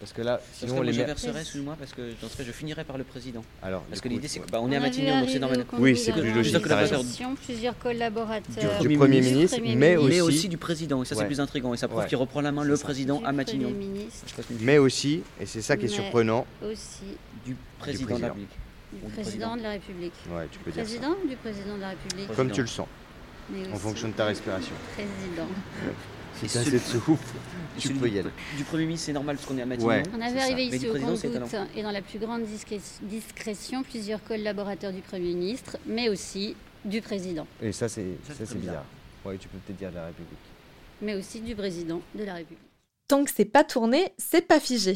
Parce 0.00 0.14
que 0.14 0.22
là, 0.22 0.38
Parce 0.38 0.58
sinon 0.58 0.66
que 0.68 0.72
on 0.72 0.76
moi, 0.76 0.84
les 0.86 0.92
je 0.94 1.02
verserai, 1.02 1.40
excuse-moi, 1.40 1.76
parce 1.78 1.92
que 1.92 2.00
dans 2.22 2.28
ce 2.28 2.36
cas, 2.38 2.42
je 2.42 2.52
finirai 2.52 2.84
par 2.84 2.96
le 2.96 3.04
président. 3.04 3.44
Alors, 3.62 3.82
parce 3.82 4.00
du 4.00 4.02
que 4.02 4.08
coup, 4.08 4.14
l'idée, 4.14 4.28
c'est 4.28 4.38
que 4.40 4.44
ouais. 4.46 4.50
bah, 4.50 4.58
on 4.62 4.72
est 4.72 4.76
à 4.76 4.80
Matignon, 4.80 5.20
donc 5.20 5.28
c'est 5.28 5.38
normal. 5.38 5.66
Oui, 5.78 5.94
c'est 5.94 6.12
plus 6.12 6.32
logique, 6.32 6.56
Plusieurs 7.44 7.78
collaborateurs. 7.78 8.80
Du 8.80 8.96
Premier 8.96 9.20
ministre, 9.20 9.58
Premier 9.58 9.76
mais 9.76 9.96
ministre. 9.96 10.08
Mais 10.08 10.20
aussi- 10.22 10.38
aussi 10.38 10.48
du 10.48 10.56
président, 10.56 11.02
et 11.02 11.04
ça 11.04 11.14
c'est 11.14 11.20
Ouais. 11.20 11.26
plus 11.26 11.38
intriguant, 11.40 11.74
et 11.74 11.76
ça 11.76 11.86
prouve 11.86 12.00
Ouais. 12.00 12.06
qu'il 12.08 12.16
reprend 12.16 12.40
la 12.40 12.50
main 12.50 12.64
le 12.64 12.76
président 12.78 13.18
Du 13.20 13.26
à 13.26 13.32
Matignon. 13.32 13.74
Mais 14.60 14.78
aussi, 14.78 15.22
et 15.38 15.44
c'est 15.44 15.60
ça 15.60 15.76
qui 15.76 15.84
est 15.84 15.88
surprenant, 15.88 16.46
Aussi 16.64 17.02
Du 17.44 17.54
président, 17.78 18.16
de 18.16 18.20
la 18.22 18.28
République. 18.28 18.48
du 18.92 18.98
du 19.06 19.12
président 19.12 19.56
de 19.56 19.62
la 19.62 19.70
République. 19.72 20.12
ouais, 20.30 20.48
tu 20.50 20.58
peux 20.60 20.70
dire 20.70 20.82
ça. 20.86 20.88
Président 20.88 21.14
ou 21.24 21.28
du 21.28 21.36
président 21.36 21.76
de 21.76 21.80
la 21.82 21.88
République 21.90 22.34
Comme 22.34 22.50
tu 22.50 22.62
le 22.62 22.66
sens, 22.66 22.86
Mais 23.50 23.70
en 23.70 23.76
fonction 23.76 24.08
de 24.08 24.14
ta 24.14 24.24
respiration. 24.24 24.72
Président. 24.94 25.48
Assez 26.46 26.70
tu 27.78 27.94
peux 27.94 28.08
du- 28.08 28.16
y 28.16 28.18
aller. 28.18 28.30
Du 28.56 28.64
Premier 28.64 28.84
ministre, 28.86 29.06
c'est 29.06 29.12
normal 29.12 29.36
parce 29.36 29.46
qu'on 29.48 29.58
est 29.58 29.62
à 29.62 29.66
Matignon. 29.66 29.88
Ouais. 29.88 30.02
On 30.16 30.20
avait 30.20 30.40
arrivé 30.40 30.66
ici 30.66 30.88
au 30.88 30.92
compte-gouttes 30.94 31.56
et 31.76 31.82
dans 31.82 31.90
la 31.90 32.02
plus 32.02 32.18
grande 32.18 32.42
discré- 32.44 32.80
discrétion 33.02 33.82
plusieurs 33.82 34.22
collaborateurs 34.24 34.92
du 34.92 35.00
Premier 35.00 35.34
ministre, 35.34 35.76
mais 35.86 36.08
aussi 36.08 36.56
du 36.84 37.02
président, 37.02 37.46
Et 37.62 37.72
ça, 37.72 37.88
c'est 37.88 38.06
très 38.26 38.54
bizarre. 38.54 38.84
Ouais, 39.24 39.36
tu 39.36 39.48
peux 39.48 39.58
peut-être 39.58 39.76
dire 39.78 39.90
de 39.90 39.96
la 39.96 40.06
République. 40.06 40.38
mais 41.02 41.14
aussi 41.14 41.40
du 41.40 41.54
président 41.54 42.00
de 42.14 42.24
la 42.24 42.34
République. 42.34 42.58
Tant 43.08 43.24
que 43.24 43.30
c'est 43.34 43.44
pas 43.44 43.64
tourné, 43.64 44.12
c'est 44.18 44.46
pas 44.46 44.60
figé. 44.60 44.94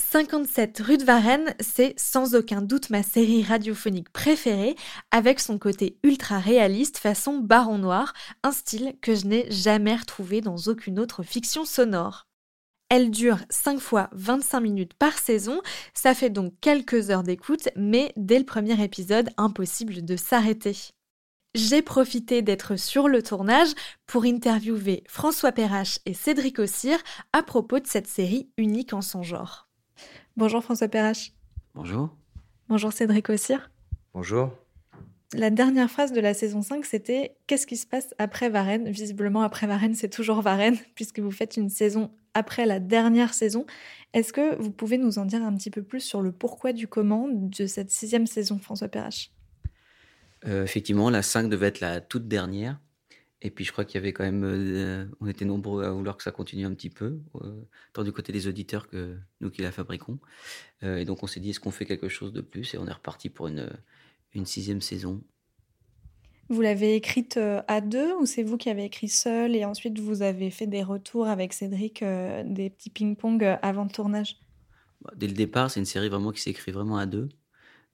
57 0.00 0.80
rue 0.80 0.96
de 0.96 1.04
Varennes, 1.04 1.54
c'est 1.60 1.94
sans 1.98 2.34
aucun 2.34 2.62
doute 2.62 2.90
ma 2.90 3.02
série 3.02 3.42
radiophonique 3.42 4.10
préférée, 4.10 4.74
avec 5.10 5.38
son 5.40 5.58
côté 5.58 5.98
ultra 6.02 6.38
réaliste 6.38 6.98
façon 6.98 7.38
Baron 7.38 7.78
Noir, 7.78 8.14
un 8.42 8.50
style 8.50 8.94
que 9.02 9.14
je 9.14 9.26
n'ai 9.26 9.50
jamais 9.50 9.94
retrouvé 9.94 10.40
dans 10.40 10.56
aucune 10.66 10.98
autre 10.98 11.22
fiction 11.22 11.64
sonore. 11.64 12.26
Elle 12.88 13.10
dure 13.10 13.38
5 13.50 13.78
fois 13.78 14.08
25 14.12 14.60
minutes 14.60 14.94
par 14.94 15.16
saison, 15.18 15.60
ça 15.94 16.14
fait 16.14 16.30
donc 16.30 16.54
quelques 16.60 17.10
heures 17.10 17.22
d'écoute, 17.22 17.68
mais 17.76 18.12
dès 18.16 18.38
le 18.38 18.46
premier 18.46 18.82
épisode, 18.82 19.30
impossible 19.36 20.04
de 20.04 20.16
s'arrêter. 20.16 20.76
J'ai 21.54 21.82
profité 21.82 22.42
d'être 22.42 22.76
sur 22.76 23.06
le 23.06 23.22
tournage 23.22 23.72
pour 24.06 24.24
interviewer 24.24 25.04
François 25.08 25.52
Perrache 25.52 25.98
et 26.06 26.14
Cédric 26.14 26.58
Ossir 26.58 26.98
à 27.32 27.42
propos 27.42 27.80
de 27.80 27.86
cette 27.86 28.08
série 28.08 28.48
unique 28.56 28.92
en 28.92 29.02
son 29.02 29.22
genre. 29.22 29.69
Bonjour 30.40 30.64
François 30.64 30.88
Perrache. 30.88 31.34
Bonjour. 31.74 32.16
Bonjour 32.70 32.94
Cédric 32.94 33.28
Ossir. 33.28 33.70
Bonjour. 34.14 34.50
La 35.34 35.50
dernière 35.50 35.90
phrase 35.90 36.12
de 36.12 36.20
la 36.22 36.32
saison 36.32 36.62
5, 36.62 36.86
c'était 36.86 37.36
Qu'est-ce 37.46 37.66
qui 37.66 37.76
se 37.76 37.86
passe 37.86 38.14
après 38.16 38.48
Varennes? 38.48 38.88
Visiblement, 38.88 39.42
après 39.42 39.66
Varennes, 39.66 39.94
c'est 39.94 40.08
toujours 40.08 40.40
Varennes, 40.40 40.78
puisque 40.94 41.18
vous 41.18 41.30
faites 41.30 41.58
une 41.58 41.68
saison 41.68 42.10
après 42.32 42.64
la 42.64 42.80
dernière 42.80 43.34
saison. 43.34 43.66
Est-ce 44.14 44.32
que 44.32 44.56
vous 44.56 44.70
pouvez 44.70 44.96
nous 44.96 45.18
en 45.18 45.26
dire 45.26 45.42
un 45.42 45.54
petit 45.54 45.70
peu 45.70 45.82
plus 45.82 46.00
sur 46.00 46.22
le 46.22 46.32
pourquoi 46.32 46.72
du 46.72 46.88
comment 46.88 47.28
de 47.30 47.66
cette 47.66 47.90
sixième 47.90 48.26
saison, 48.26 48.58
François 48.58 48.88
Perrache? 48.88 49.32
Euh, 50.46 50.64
effectivement, 50.64 51.10
la 51.10 51.20
5 51.20 51.50
devait 51.50 51.66
être 51.66 51.80
la 51.80 52.00
toute 52.00 52.28
dernière. 52.28 52.80
Et 53.42 53.50
puis 53.50 53.64
je 53.64 53.72
crois 53.72 53.84
qu'il 53.84 53.94
y 53.94 53.98
avait 53.98 54.12
quand 54.12 54.24
même, 54.24 54.44
euh, 54.44 55.06
on 55.20 55.26
était 55.26 55.46
nombreux 55.46 55.84
à 55.84 55.90
vouloir 55.90 56.16
que 56.16 56.22
ça 56.22 56.30
continue 56.30 56.66
un 56.66 56.74
petit 56.74 56.90
peu, 56.90 57.20
euh, 57.36 57.62
tant 57.92 58.04
du 58.04 58.12
côté 58.12 58.32
des 58.32 58.48
auditeurs 58.48 58.88
que 58.88 59.16
nous 59.40 59.50
qui 59.50 59.62
la 59.62 59.72
fabriquons. 59.72 60.18
Euh, 60.82 60.98
et 60.98 61.04
donc 61.06 61.22
on 61.22 61.26
s'est 61.26 61.40
dit, 61.40 61.50
est-ce 61.50 61.60
qu'on 61.60 61.70
fait 61.70 61.86
quelque 61.86 62.08
chose 62.08 62.32
de 62.32 62.42
plus? 62.42 62.74
Et 62.74 62.78
on 62.78 62.86
est 62.86 62.92
reparti 62.92 63.30
pour 63.30 63.48
une, 63.48 63.70
une 64.34 64.44
sixième 64.44 64.82
saison. 64.82 65.22
Vous 66.50 66.60
l'avez 66.60 66.96
écrite 66.96 67.38
à 67.68 67.80
deux 67.80 68.12
ou 68.16 68.26
c'est 68.26 68.42
vous 68.42 68.56
qui 68.56 68.68
avez 68.68 68.84
écrit 68.84 69.08
seul 69.08 69.54
et 69.54 69.64
ensuite 69.64 69.98
vous 70.00 70.20
avez 70.22 70.50
fait 70.50 70.66
des 70.66 70.82
retours 70.82 71.28
avec 71.28 71.52
Cédric, 71.52 72.02
des 72.02 72.70
petits 72.70 72.90
ping-pong 72.90 73.56
avant 73.62 73.84
le 73.84 73.90
tournage? 73.90 74.36
Bah, 75.00 75.12
Dès 75.16 75.28
le 75.28 75.32
départ, 75.32 75.70
c'est 75.70 75.78
une 75.78 75.86
série 75.86 76.08
vraiment 76.08 76.32
qui 76.32 76.40
s'écrit 76.40 76.72
vraiment 76.72 76.98
à 76.98 77.06
deux. 77.06 77.28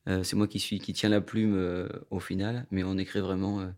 C'est 0.06 0.36
moi 0.36 0.48
qui 0.48 0.58
suis 0.58 0.78
qui 0.78 0.94
tient 0.94 1.10
la 1.10 1.20
plume 1.20 1.86
au 2.10 2.18
final, 2.18 2.66
mais 2.70 2.82
on 2.82 2.96
écrit 2.96 3.20
vraiment 3.20 3.70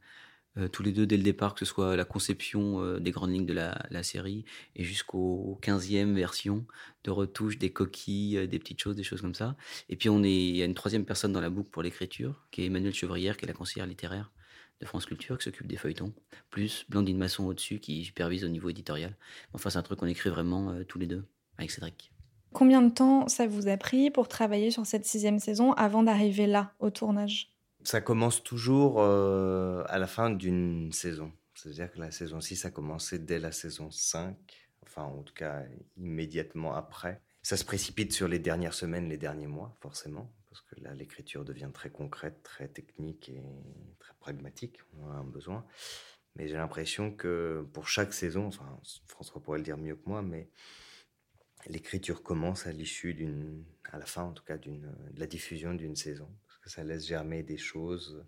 tous 0.67 0.83
les 0.83 0.91
deux 0.91 1.07
dès 1.07 1.17
le 1.17 1.23
départ, 1.23 1.55
que 1.55 1.61
ce 1.61 1.65
soit 1.65 1.95
la 1.97 2.05
conception 2.05 2.83
euh, 2.83 2.99
des 2.99 3.13
grandes 3.13 3.31
lignes 3.31 3.47
de 3.47 3.53
la, 3.53 4.03
série 4.03 4.45
et 4.75 4.83
jusqu'au 4.83 5.59
15e 5.63 6.15
version 6.15 6.67
de 7.05 7.11
retouches, 7.11 7.59
des 7.59 7.71
coquilles, 7.71 8.39
euh, 8.39 8.47
des 8.47 8.59
petites 8.59 8.81
choses, 8.81 8.97
des 8.97 9.05
choses 9.05 9.21
comme 9.21 9.35
ça. 9.35 9.57
Et 9.89 9.97
puis 9.97 10.09
on 10.09 10.23
il 10.25 10.57
y 10.57 10.63
a 10.63 10.65
une 10.65 10.75
troisième 10.75 11.05
personne 11.05 11.33
dans 11.33 11.41
la 11.41 11.51
boucle 11.51 11.71
pour 11.71 11.83
l'écriture, 11.83 12.47
qui 12.51 12.63
est 12.63 12.67
Emmanuelle 12.67 12.95
Chevrière, 12.95 13.37
qui 13.37 13.45
est 13.45 13.49
la 13.49 13.55
conseillère 13.55 13.87
littéraire 13.87 14.33
de 14.81 14.87
France 14.87 15.07
Culture, 15.07 15.39
qui 15.39 15.45
s'occupe 15.45 15.67
des 15.67 15.77
feuilletons, 15.77 16.13
plus 16.51 16.87
Blandine 16.89 17.19
Masson 17.19 17.47
au-dessus, 17.47 17.79
qui 17.79 18.05
supervise 18.05 18.45
au 18.45 18.49
niveau 18.49 18.69
éditorial. 18.69 19.17
Enfin, 19.53 19.71
c'est 19.71 19.79
un 19.79 19.83
truc 19.83 19.99
qu'on 19.99 20.07
écrit 20.07 20.31
vraiment 20.31 20.71
euh, 20.71 20.85
tous 20.85 20.99
les 20.99 21.07
deux, 21.07 21.25
avec 21.57 21.71
Cédric. 21.71 22.13
Combien 22.53 22.83
de 22.83 22.91
temps 22.91 23.29
ça 23.29 23.47
vous 23.47 23.69
a 23.69 23.77
pris 23.77 24.11
pour 24.11 24.29
travailler 24.29 24.71
sur 24.71 24.87
cette 24.87 25.05
sixième 25.05 25.39
saison 25.39 25.73
avant 25.73 26.03
d'arriver 26.03 26.47
là, 26.47 26.73
au 26.79 26.91
tournage? 26.91 27.58
Ça 27.89 28.03
commence 28.03 28.43
toujours 28.45 29.01
euh, 29.01 29.83
à 29.87 29.99
la 29.99 30.07
fin 30.07 30.29
d'une 30.29 30.93
saison. 30.93 31.33
C'est-à-dire 31.55 31.91
que 31.91 31.99
la 31.99 32.11
saison 32.11 32.39
6 32.39 32.67
a 32.67 32.71
commencé 32.71 33.19
dès 33.19 33.39
la 33.39 33.51
saison 33.51 33.91
5, 33.91 34.37
enfin 34.83 35.05
en 35.05 35.23
tout 35.23 35.33
cas 35.33 35.63
immédiatement 35.97 36.75
après. 36.75 37.23
Ça 37.41 37.57
se 37.57 37.65
précipite 37.65 38.13
sur 38.13 38.29
les 38.29 38.39
dernières 38.39 38.75
semaines, 38.75 39.09
les 39.09 39.17
derniers 39.17 39.47
mois, 39.47 39.75
forcément, 39.81 40.31
parce 40.51 40.61
que 40.61 40.79
là 40.83 40.93
l'écriture 40.93 41.47
devient 41.47 41.71
très 41.73 41.89
concrète, 41.89 42.43
très 42.43 42.69
technique 42.69 43.31
et 43.31 43.43
très 43.99 44.13
pragmatique. 44.21 44.81
On 44.99 45.09
a 45.09 45.15
un 45.15 45.25
besoin. 45.25 45.65
Mais 46.37 46.47
j'ai 46.47 46.57
l'impression 46.57 47.11
que 47.11 47.67
pour 47.73 47.89
chaque 47.89 48.13
saison, 48.13 48.49
enfin 48.49 48.79
François 49.07 49.43
pourrait 49.43 49.61
le 49.61 49.65
dire 49.65 49.79
mieux 49.79 49.97
que 49.97 50.07
moi, 50.07 50.21
mais 50.21 50.51
l'écriture 51.69 52.23
commence 52.23 52.67
à 52.67 52.73
l'issue 52.73 53.15
d'une, 53.15 53.65
à 53.91 53.97
la 53.97 54.05
fin 54.05 54.25
en 54.25 54.33
tout 54.33 54.45
cas, 54.45 54.59
d'une, 54.59 54.95
de 55.11 55.19
la 55.19 55.27
diffusion 55.27 55.73
d'une 55.73 55.97
saison, 55.97 56.29
que 56.69 56.75
ça 56.75 56.85
laisse 56.85 57.07
germer 57.07 57.43
des 57.43 57.57
choses. 57.57 58.25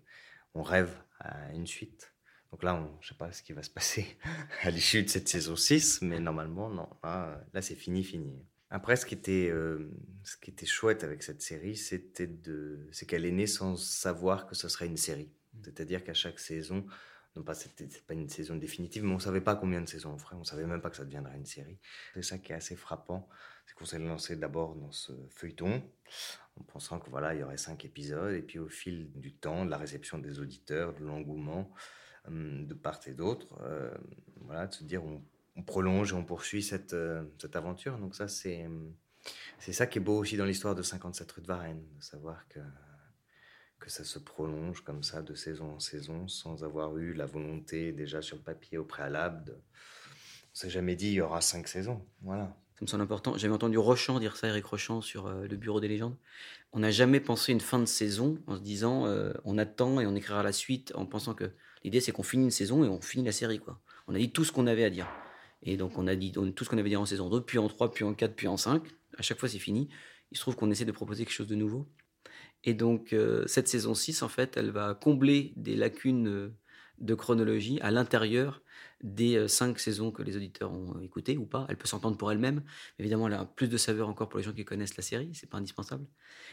On 0.53 0.63
rêve 0.63 0.91
à 1.19 1.53
une 1.53 1.67
suite. 1.67 2.13
Donc 2.51 2.63
là, 2.63 2.75
on, 2.75 3.01
je 3.01 3.09
sais 3.09 3.15
pas 3.15 3.31
ce 3.31 3.43
qui 3.43 3.53
va 3.53 3.63
se 3.63 3.69
passer 3.69 4.17
à 4.63 4.71
l'issue 4.71 5.03
de 5.03 5.09
cette 5.09 5.29
saison 5.29 5.55
6, 5.55 6.01
mais 6.01 6.19
normalement, 6.19 6.69
non. 6.69 6.89
Là, 7.03 7.41
là 7.53 7.61
c'est 7.61 7.75
fini, 7.75 8.03
fini. 8.03 8.43
Après, 8.69 8.95
ce 8.95 9.05
qui 9.05 9.13
était, 9.13 9.49
euh, 9.49 9.91
ce 10.23 10.37
qui 10.37 10.49
était 10.49 10.65
chouette 10.65 11.03
avec 11.03 11.23
cette 11.23 11.41
série, 11.41 11.75
c'était 11.75 12.27
de, 12.27 12.87
c'est 12.91 13.05
qu'elle 13.05 13.25
est 13.25 13.31
née 13.31 13.47
sans 13.47 13.75
savoir 13.75 14.47
que 14.47 14.55
ce 14.55 14.67
serait 14.67 14.87
une 14.87 14.97
série. 14.97 15.31
C'est-à-dire 15.63 16.03
qu'à 16.03 16.13
chaque 16.13 16.39
saison, 16.39 16.85
non 17.35 17.43
pas 17.43 17.53
c'était 17.53 17.87
pas 18.07 18.13
une 18.13 18.29
saison 18.29 18.55
définitive, 18.55 19.03
mais 19.03 19.13
on 19.13 19.19
savait 19.19 19.41
pas 19.41 19.55
combien 19.55 19.81
de 19.81 19.87
saisons 19.87 20.13
on 20.13 20.17
ferait, 20.17 20.35
on 20.35 20.43
savait 20.43 20.65
même 20.65 20.81
pas 20.81 20.89
que 20.89 20.97
ça 20.97 21.05
deviendrait 21.05 21.37
une 21.37 21.45
série. 21.45 21.77
C'est 22.13 22.23
ça 22.23 22.37
qui 22.37 22.51
est 22.51 22.55
assez 22.55 22.75
frappant, 22.75 23.27
c'est 23.65 23.73
qu'on 23.75 23.85
s'est 23.85 23.99
lancé 23.99 24.35
d'abord 24.35 24.75
dans 24.75 24.91
ce 24.91 25.13
feuilleton 25.29 25.83
en 26.59 26.63
pensant 26.63 26.99
que 26.99 27.09
voilà 27.09 27.33
il 27.33 27.39
y 27.39 27.43
aurait 27.43 27.57
cinq 27.57 27.85
épisodes 27.85 28.33
et 28.33 28.41
puis 28.41 28.59
au 28.59 28.67
fil 28.67 29.11
du 29.13 29.33
temps, 29.33 29.65
de 29.65 29.69
la 29.69 29.77
réception 29.77 30.17
des 30.17 30.39
auditeurs, 30.39 30.93
de 30.93 31.03
l'engouement 31.03 31.71
hum, 32.27 32.67
de 32.67 32.73
part 32.73 32.99
et 33.07 33.13
d'autre, 33.13 33.47
euh, 33.61 33.93
voilà 34.41 34.67
de 34.67 34.73
se 34.73 34.83
dire 34.83 35.03
on, 35.03 35.23
on 35.55 35.63
prolonge 35.63 36.11
et 36.11 36.15
on 36.15 36.25
poursuit 36.25 36.63
cette 36.63 36.93
euh, 36.93 37.23
cette 37.39 37.55
aventure. 37.55 37.97
Donc 37.97 38.15
ça 38.15 38.27
c'est 38.27 38.65
hum, 38.65 38.93
c'est 39.59 39.73
ça 39.73 39.87
qui 39.87 39.99
est 39.99 40.01
beau 40.01 40.17
aussi 40.17 40.37
dans 40.37 40.45
l'histoire 40.45 40.75
de 40.75 40.81
57 40.81 41.31
rue 41.31 41.41
de 41.41 41.47
Varennes, 41.47 41.85
de 41.95 42.03
savoir 42.03 42.47
que 42.47 42.59
que 43.79 43.89
ça 43.89 44.03
se 44.03 44.19
prolonge 44.19 44.81
comme 44.83 45.03
ça 45.03 45.21
de 45.23 45.33
saison 45.33 45.73
en 45.73 45.79
saison 45.79 46.27
sans 46.27 46.63
avoir 46.63 46.97
eu 46.97 47.13
la 47.13 47.25
volonté 47.25 47.91
déjà 47.91 48.21
sur 48.21 48.37
le 48.37 48.43
papier 48.43 48.77
au 48.77 48.85
préalable. 48.85 49.43
De... 49.43 49.53
On 49.53 50.55
s'est 50.55 50.69
jamais 50.69 50.95
dit 50.95 51.07
il 51.07 51.13
y 51.13 51.21
aura 51.21 51.41
cinq 51.41 51.67
saisons. 51.67 52.05
Voilà. 52.21 52.55
Ça 52.81 52.85
me 52.85 52.89
semble 52.89 53.03
important. 53.03 53.37
J'avais 53.37 53.53
entendu 53.53 53.77
Rochant 53.77 54.19
dire 54.19 54.35
ça, 54.35 54.47
Eric 54.47 54.65
Rochant, 54.65 55.01
sur 55.01 55.27
euh, 55.27 55.45
le 55.45 55.55
Bureau 55.55 55.79
des 55.79 55.87
légendes. 55.87 56.15
On 56.73 56.79
n'a 56.79 56.89
jamais 56.89 57.19
pensé 57.19 57.51
une 57.51 57.59
fin 57.59 57.77
de 57.77 57.85
saison 57.85 58.39
en 58.47 58.55
se 58.55 58.61
disant 58.61 59.05
euh, 59.05 59.33
on 59.45 59.59
attend 59.59 59.99
et 59.99 60.07
on 60.07 60.15
écrira 60.15 60.41
la 60.41 60.51
suite 60.51 60.91
en 60.95 61.05
pensant 61.05 61.35
que 61.35 61.51
l'idée 61.83 62.01
c'est 62.01 62.11
qu'on 62.11 62.23
finit 62.23 62.45
une 62.45 62.49
saison 62.49 62.83
et 62.83 62.87
on 62.87 62.99
finit 62.99 63.23
la 63.23 63.33
série. 63.33 63.59
quoi. 63.59 63.79
On 64.07 64.15
a 64.15 64.17
dit 64.17 64.31
tout 64.31 64.43
ce 64.43 64.51
qu'on 64.51 64.65
avait 64.65 64.83
à 64.83 64.89
dire. 64.89 65.07
Et 65.61 65.77
donc 65.77 65.99
on 65.99 66.07
a 66.07 66.15
dit 66.15 66.31
tout 66.31 66.63
ce 66.63 66.69
qu'on 66.71 66.79
avait 66.79 66.87
à 66.87 66.89
dire 66.89 67.01
en 67.01 67.05
saison 67.05 67.29
2, 67.29 67.41
puis 67.41 67.59
en 67.59 67.67
3, 67.67 67.91
puis 67.91 68.03
en 68.03 68.15
4, 68.15 68.35
puis 68.35 68.47
en 68.47 68.57
5. 68.57 68.81
À 69.15 69.21
chaque 69.21 69.37
fois 69.37 69.47
c'est 69.47 69.59
fini. 69.59 69.87
Il 70.31 70.37
se 70.37 70.41
trouve 70.41 70.55
qu'on 70.55 70.71
essaie 70.71 70.85
de 70.85 70.91
proposer 70.91 71.23
quelque 71.23 71.35
chose 71.35 71.45
de 71.45 71.53
nouveau. 71.53 71.87
Et 72.63 72.73
donc, 72.73 73.13
euh, 73.13 73.45
cette 73.45 73.67
saison 73.67 73.93
6, 73.93 74.23
en 74.23 74.27
fait, 74.27 74.57
elle 74.57 74.71
va 74.71 74.95
combler 74.95 75.53
des 75.55 75.75
lacunes 75.75 76.51
de 76.97 77.13
chronologie 77.13 77.79
à 77.81 77.91
l'intérieur 77.91 78.63
des 79.03 79.35
euh, 79.35 79.47
cinq 79.47 79.79
saisons 79.79 80.11
que 80.11 80.23
les 80.23 80.37
auditeurs 80.37 80.71
ont 80.71 80.95
euh, 80.97 81.01
écoutées 81.01 81.37
ou 81.37 81.45
pas. 81.45 81.65
Elle 81.69 81.77
peut 81.77 81.87
s'entendre 81.87 82.17
pour 82.17 82.31
elle-même. 82.31 82.63
Évidemment, 82.99 83.27
elle 83.27 83.33
a 83.33 83.45
plus 83.45 83.67
de 83.67 83.77
saveur 83.77 84.09
encore 84.09 84.29
pour 84.29 84.37
les 84.37 84.43
gens 84.43 84.53
qui 84.53 84.65
connaissent 84.65 84.97
la 84.97 85.03
série. 85.03 85.31
C'est 85.33 85.49
pas 85.49 85.57
indispensable. 85.57 86.05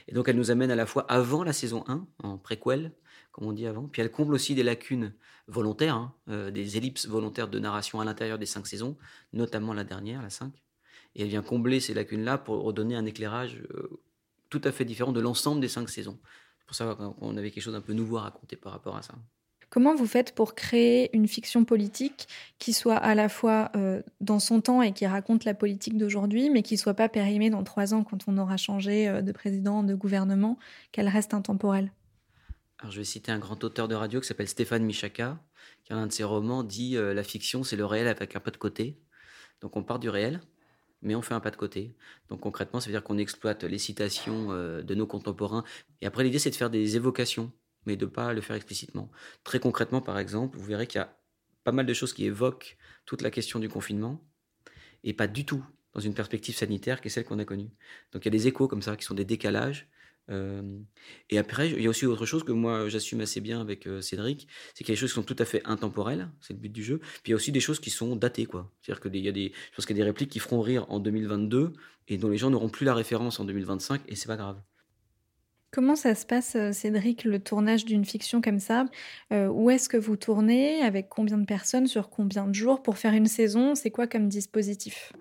Et 0.07 0.15
donc, 0.15 0.29
elle 0.29 0.37
nous 0.37 0.51
amène 0.51 0.71
à 0.71 0.77
la 0.77 0.87
fois 0.87 1.05
avant 1.11 1.45
la 1.45 1.53
saison 1.53 1.85
1, 1.89 2.07
en 2.23 2.39
préquel, 2.39 2.93
comme 3.33 3.47
on 3.47 3.53
dit 3.53 3.67
avant. 3.67 3.89
Puis 3.89 4.03
elle 4.03 4.11
comble 4.11 4.35
aussi 4.35 4.55
des 4.55 4.63
lacunes 4.63 5.15
volontaires, 5.47 5.95
hein, 5.95 6.15
euh, 6.29 6.51
des 6.51 6.77
ellipses 6.77 7.07
volontaires 7.07 7.49
de 7.49 7.59
narration 7.59 8.01
à 8.01 8.05
l'intérieur 8.05 8.39
des 8.39 8.47
cinq 8.47 8.67
saisons, 8.67 8.97
notamment 9.33 9.75
la 9.75 9.85
dernière, 9.85 10.23
la 10.23 10.31
5. 10.31 10.53
Et 11.15 11.23
elle 11.23 11.29
vient 11.29 11.43
combler 11.43 11.81
ces 11.81 11.95
lacunes-là 11.95 12.39
pour 12.39 12.63
redonner 12.63 12.95
un 12.95 13.07
éclairage 13.07 13.63
tout 14.51 14.61
à 14.65 14.73
fait 14.73 14.85
différent 14.85 15.13
de 15.13 15.21
l'ensemble 15.21 15.61
des 15.61 15.69
cinq 15.69 15.89
saisons. 15.89 16.19
C'est 16.59 16.67
pour 16.67 16.77
ça 16.77 16.95
qu'on 16.95 17.37
avait 17.37 17.51
quelque 17.51 17.63
chose 17.63 17.75
d'un 17.75 17.81
peu 17.81 17.93
nouveau 17.93 18.19
à 18.19 18.23
raconter 18.23 18.57
par 18.57 18.73
rapport 18.73 18.97
à 18.97 19.03
ça. 19.03 19.15
Comment 19.71 19.95
vous 19.95 20.07
faites 20.07 20.35
pour 20.35 20.55
créer 20.55 21.15
une 21.15 21.29
fiction 21.29 21.65
politique 21.67 22.27
qui 22.59 22.73
soit 22.73 22.97
à 22.97 23.15
la 23.15 23.29
fois 23.29 23.71
euh, 23.77 24.03
dans 24.23 24.39
son 24.39 24.63
temps 24.63 24.81
et 24.81 24.93
qui 24.93 25.07
raconte 25.07 25.45
la 25.45 25.53
politique 25.53 25.99
d'aujourd'hui, 25.99 26.49
mais 26.49 26.63
qui 26.63 26.79
soit 26.79 26.95
pas 26.95 27.11
périmée 27.11 27.51
dans 27.51 27.63
trois 27.65 27.93
ans 27.93 28.03
quand 28.03 28.25
on 28.29 28.39
aura 28.39 28.57
changé 28.57 29.09
euh, 29.09 29.21
de 29.21 29.31
président, 29.31 29.83
de 29.83 29.95
gouvernement, 29.95 30.59
qu'elle 30.91 31.09
reste 31.09 31.35
intemporelle? 31.35 31.93
Alors 32.79 32.93
je 32.93 32.99
vais 32.99 33.05
citer 33.05 33.31
un 33.31 33.39
grand 33.39 33.63
auteur 33.63 33.89
de 33.89 33.95
radio 33.95 34.21
qui 34.21 34.27
s'appelle 34.27 34.49
Stéphane 34.49 34.85
Michaka, 34.85 35.39
qui 35.85 35.93
en 35.93 35.99
un 35.99 36.07
de 36.07 36.13
ses 36.13 36.25
romans 36.25 36.63
dit 36.63 36.97
euh, 36.97 37.13
La 37.13 37.23
fiction, 37.23 37.63
c'est 37.63 37.77
le 37.77 37.85
réel 37.85 38.09
avec 38.09 38.37
un 38.37 38.41
pas 38.41 38.51
de 38.51 38.57
côté. 38.57 38.99
Donc 39.61 39.77
on 39.77 39.83
part 39.83 39.99
du 39.99 40.09
réel, 40.09 40.41
mais 41.03 41.15
on 41.15 41.21
fait 41.21 41.35
un 41.35 41.41
pas 41.41 41.51
de 41.51 41.57
côté. 41.57 41.95
Donc 42.31 42.41
concrètement, 42.41 42.81
ça 42.81 42.87
veut 42.87 42.93
dire 42.93 43.03
qu'on 43.03 43.19
exploite 43.19 43.65
les 43.65 43.79
citations 43.79 44.49
de 44.49 44.95
nos 44.95 45.07
contemporains. 45.07 45.65
Et 46.01 46.07
après, 46.07 46.23
l'idée, 46.23 46.39
c'est 46.39 46.51
de 46.51 46.55
faire 46.55 46.71
des 46.71 46.97
évocations 46.97 47.53
mais 47.89 47.97
de 47.97 48.05
ne 48.05 48.11
pas 48.11 48.35
le 48.35 48.43
faire 48.43 48.55
explicitement. 48.55 49.11
Très 49.45 49.59
concrètement, 49.59 50.03
par 50.03 50.19
exemple, 50.19 50.59
vous 50.59 50.65
verrez 50.65 50.87
qu'il 50.87 51.01
y 51.01 51.03
a 51.03 51.17
pas 51.65 51.73
mal 51.73 51.87
de 51.87 51.95
choses 51.95 52.13
qui 52.13 52.27
évoquent 52.27 52.77
toute 53.07 53.23
la 53.23 53.31
question 53.31 53.59
du 53.59 53.69
confinement, 53.69 54.23
et 55.05 55.15
pas 55.15 55.27
du 55.27 55.45
tout 55.47 55.65
dans 55.95 56.01
une 56.01 56.15
perspective 56.15 56.55
sanitaire 56.55 57.01
qui 57.01 57.09
est 57.09 57.11
celle 57.11 57.25
qu'on 57.25 57.39
a 57.39 57.47
connue. 57.47 57.71
Donc 58.13 58.25
il 58.25 58.27
y 58.27 58.29
a 58.29 58.31
des 58.31 58.47
échos 58.47 58.69
comme 58.69 58.83
ça, 58.83 58.95
qui 58.97 59.05
sont 59.05 59.15
des 59.15 59.25
décalages. 59.25 59.89
Euh, 60.31 60.79
et 61.31 61.39
après, 61.39 61.71
il 61.71 61.81
y 61.81 61.87
a 61.87 61.91
aussi 61.91 62.05
autre 62.05 62.27
chose 62.27 62.45
que 62.45 62.53
moi 62.53 62.91
j'assume 62.91 63.23
assez 63.23 63.41
bien 63.41 63.63
avec 63.63 63.87
euh, 63.87 64.03
Cédric, 64.03 64.47
c'est 64.75 64.85
qu'il 64.85 64.91
y 64.91 64.93
a 64.93 64.97
des 64.97 65.01
choses 65.01 65.11
qui 65.11 65.15
sont 65.15 65.23
tout 65.23 65.37
à 65.39 65.47
fait 65.47 65.63
intemporelles, 65.65 66.29
c'est 66.43 66.53
le 66.53 66.59
but 66.59 66.69
du 66.69 66.85
jeu. 66.85 66.99
Puis 66.99 67.29
il 67.29 67.31
y 67.31 67.33
a 67.33 67.37
aussi 67.37 67.53
des 67.53 67.61
choses 67.61 67.81
qui 67.81 67.89
sont 67.89 68.15
datées, 68.17 68.45
quoi. 68.45 68.71
C'est-à-dire 68.83 69.01
qu'il 69.01 69.25
y 69.25 69.29
a 69.29 69.33
des, 69.33 69.53
je 69.71 69.77
pense 69.77 69.87
qu'il 69.87 69.97
y 69.97 70.01
a 70.01 70.05
des 70.05 70.11
répliques 70.11 70.31
qui 70.31 70.41
feront 70.41 70.61
rire 70.61 70.85
en 70.91 71.01
2022 71.01 71.73
et 72.09 72.19
dont 72.19 72.29
les 72.29 72.37
gens 72.37 72.51
n'auront 72.51 72.69
plus 72.69 72.85
la 72.85 72.95
référence 72.95 73.41
en 73.41 73.47
2025, 73.47 74.03
et 74.07 74.15
c'est 74.15 74.29
pas 74.29 74.37
grave. 74.37 74.61
Comment 75.71 75.97
ça 75.97 76.15
se 76.15 76.25
passe, 76.25 76.57
euh, 76.57 76.73
Cédric, 76.73 77.25
le 77.25 77.39
tournage 77.41 77.85
d'une 77.85 78.07
fiction 78.07 78.41
comme 78.41 78.59
ça? 78.59 78.87
Euh, 79.33 79.49
Où 79.49 79.69
est-ce 79.69 79.91
que 79.91 79.99
vous 79.99 80.17
tournez? 80.17 80.81
Avec 80.83 81.11
combien 81.11 81.37
de 81.37 81.45
personnes? 81.45 81.87
Sur 81.87 82.09
combien 82.09 82.47
de 82.47 82.55
jours? 82.55 82.83
Pour 82.83 82.97
faire 82.97 83.13
une 83.13 83.27
saison, 83.27 83.75
c'est 83.75 83.91
quoi 83.91 84.07
comme 84.07 84.29
dispositif? 84.29 85.13